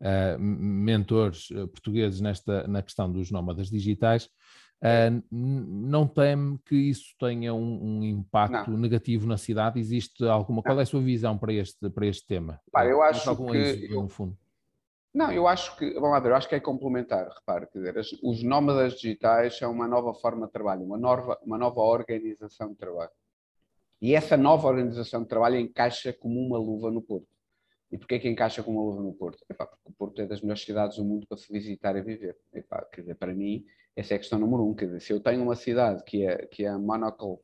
[0.00, 4.28] uh, mentores eh, portugueses nesta, na questão dos nómadas digitais,
[4.80, 8.78] Uh, não teme que isso tenha um, um impacto não.
[8.78, 9.80] negativo na cidade?
[9.80, 10.58] Existe alguma?
[10.58, 10.62] Não.
[10.62, 12.60] Qual é a sua visão para este, para este tema?
[12.70, 13.88] Pá, eu acho que.
[13.88, 14.38] no fundo.
[15.12, 15.94] Não, eu acho que.
[15.94, 17.28] Vamos lá ver, eu acho que é complementar.
[17.28, 21.58] Repare, quer dizer, os nómadas digitais são uma nova forma de trabalho, uma nova, uma
[21.58, 23.10] nova organização de trabalho.
[24.00, 27.26] E essa nova organização de trabalho encaixa como uma luva no Porto.
[27.90, 29.44] E porquê que encaixa como uma luva no Porto?
[29.48, 32.36] Epá, porque o Porto é das melhores cidades do mundo para se visitar e viver.
[32.52, 33.64] Epá, quer dizer, para mim,
[33.96, 34.74] essa é a questão número um.
[34.74, 37.38] Quer dizer, se eu tenho uma cidade que é, que é Monocle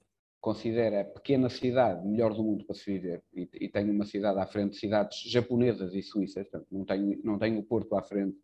[0.44, 4.38] considera a pequena cidade melhor do mundo para se viver e, e tenho uma cidade
[4.38, 8.02] à frente de cidades japonesas e suíças, portanto, não tenho, não tenho o Porto à
[8.02, 8.36] frente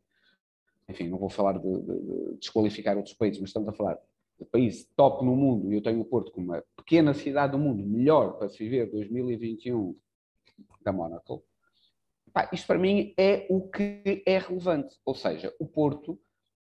[0.89, 3.99] enfim, não vou falar de, de, de, desqualificar outros países, mas estamos a falar
[4.39, 7.59] de país top no mundo, e eu tenho o Porto como uma pequena cidade do
[7.59, 9.95] mundo, melhor para se viver 2021
[10.83, 11.45] da Monaco,
[12.33, 14.97] Pá, isto para mim é o que é relevante.
[15.05, 16.17] Ou seja, o Porto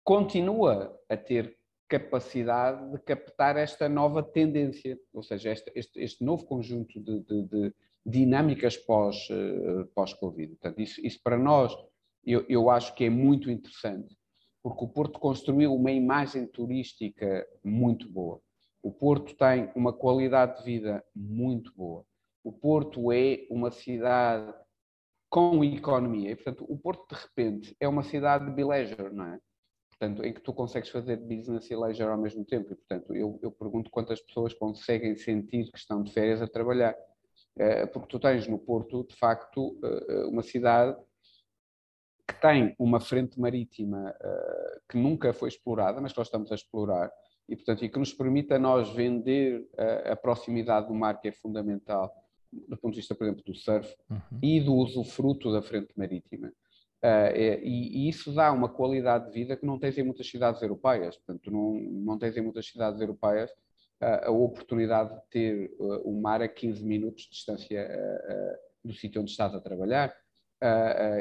[0.04, 1.58] continua a ter
[1.88, 7.42] capacidade de captar esta nova tendência, ou seja, este, este, este novo conjunto de, de,
[7.42, 7.74] de
[8.04, 10.56] dinâmicas pós, uh, pós-Covid.
[10.56, 11.76] Portanto, isso, isso para nós,
[12.24, 14.16] eu, eu acho que é muito interessante,
[14.62, 18.40] porque o Porto construiu uma imagem turística muito boa.
[18.82, 22.04] O Porto tem uma qualidade de vida muito boa.
[22.44, 24.52] O Porto é uma cidade
[25.28, 26.30] com economia.
[26.30, 29.40] E, portanto, o Porto, de repente, é uma cidade de leisure, não é?
[29.98, 32.72] Portanto, em que tu consegues fazer business e leisure ao mesmo tempo.
[32.72, 36.94] E, portanto, eu, eu pergunto quantas pessoas conseguem sentir que estão de férias a trabalhar.
[37.58, 40.96] Eh, porque tu tens no Porto, de facto, eh, uma cidade
[42.28, 46.54] que tem uma frente marítima eh, que nunca foi explorada, mas que nós estamos a
[46.54, 47.10] explorar,
[47.48, 49.64] e, portanto, e que nos permite a nós vender
[50.10, 52.12] a proximidade do mar, que é fundamental,
[52.52, 54.38] do ponto de vista, por exemplo, do surf uhum.
[54.42, 56.52] e do usufruto da frente marítima.
[57.06, 60.60] Uh, e, e, isso dá uma qualidade de vida que não tens em muitas cidades
[60.60, 61.16] europeias.
[61.16, 63.48] Portanto, não, não tens em muitas cidades europeias
[64.02, 67.88] uh, a oportunidade de ter uh, o mar a 15 minutos de distância
[68.84, 70.12] do sítio onde estás a trabalhar.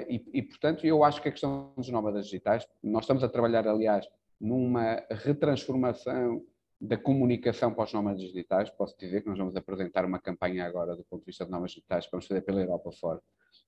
[0.09, 3.67] E, e, portanto, eu acho que a questão dos nómadas digitais, nós estamos a trabalhar,
[3.67, 4.07] aliás,
[4.41, 6.43] numa retransformação
[6.81, 10.95] da comunicação para os nómadas digitais, posso dizer que nós vamos apresentar uma campanha agora
[10.95, 13.21] do ponto de vista de nómadas digitais que vamos fazer pela Europa fora,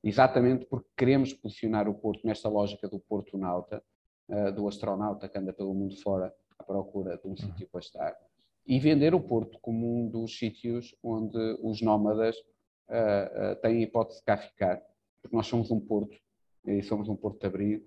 [0.03, 3.83] exatamente porque queremos posicionar o Porto nesta lógica do Porto Nauta,
[4.29, 7.37] uh, do astronauta que anda pelo mundo fora à procura de um uhum.
[7.37, 8.15] sítio para estar,
[8.65, 12.35] e vender o Porto como um dos sítios onde os nómadas
[12.89, 14.81] uh, uh, têm hipótese de cá ficar,
[15.21, 16.17] porque nós somos um Porto,
[16.65, 17.85] e somos um Porto de abrigo,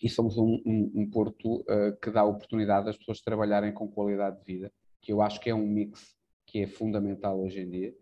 [0.00, 1.64] e somos um, um, um porto
[2.00, 5.54] que dá oportunidade às pessoas trabalharem com qualidade de vida, que eu acho que é
[5.54, 7.94] um mix que é fundamental hoje em dia,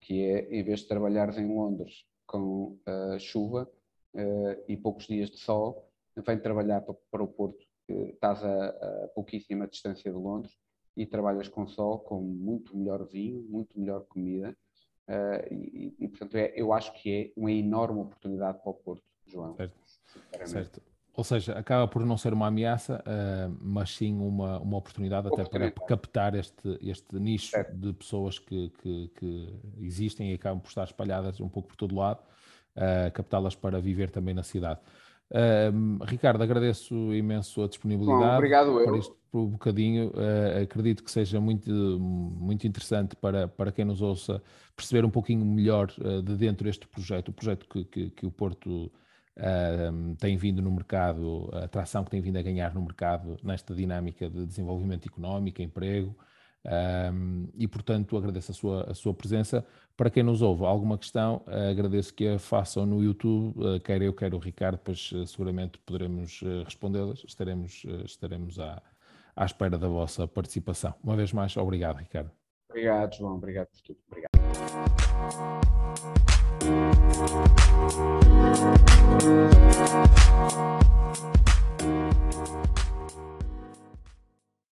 [0.00, 3.70] que é, em vez de trabalhares em Londres com uh, chuva
[4.14, 9.08] uh, e poucos dias de sol, vem trabalhar para, para o Porto, estás a, a,
[9.14, 10.54] pouquíssima distância de Londres
[10.96, 14.56] e trabalhas com sol, com muito melhor vinho, muito melhor comida,
[15.50, 19.54] e, e, portanto é, eu acho que é uma enorme oportunidade para o Porto, João.
[19.54, 19.78] Certo.
[20.46, 20.95] certo.
[21.16, 25.44] Ou seja, acaba por não ser uma ameaça, uh, mas sim uma, uma oportunidade até
[25.44, 30.84] para captar este, este nicho de pessoas que, que, que, existem e acabam por estar
[30.84, 32.20] espalhadas um pouco por todo lado,
[32.76, 34.78] uh, captá-las para viver também na cidade.
[35.30, 40.08] Uh, Ricardo, agradeço imenso a disponibilidade Bom, obrigado por este por um bocadinho.
[40.08, 44.42] Uh, acredito que seja muito, muito interessante para, para quem nos ouça
[44.74, 48.30] perceber um pouquinho melhor uh, de dentro deste projeto, o projeto que, que, que o
[48.30, 48.90] Porto
[49.38, 53.74] uh, tem vindo no mercado, a atração que tem vindo a ganhar no mercado nesta
[53.74, 56.16] dinâmica de desenvolvimento económico, emprego,
[57.56, 59.64] e portanto agradeço a sua, a sua presença.
[59.96, 64.02] Para quem nos ouve alguma questão, uh, agradeço que a façam no YouTube, uh, quer
[64.02, 68.82] eu, quer o Ricardo, pois uh, seguramente poderemos respondê-las, estaremos, estaremos à,
[69.34, 70.92] à espera da vossa participação.
[71.02, 72.30] Uma vez mais, obrigado, Ricardo.
[72.68, 73.98] Obrigado, João, obrigado por tudo.
[74.10, 74.36] Obrigado.
[76.66, 76.96] Thank
[81.24, 81.35] you.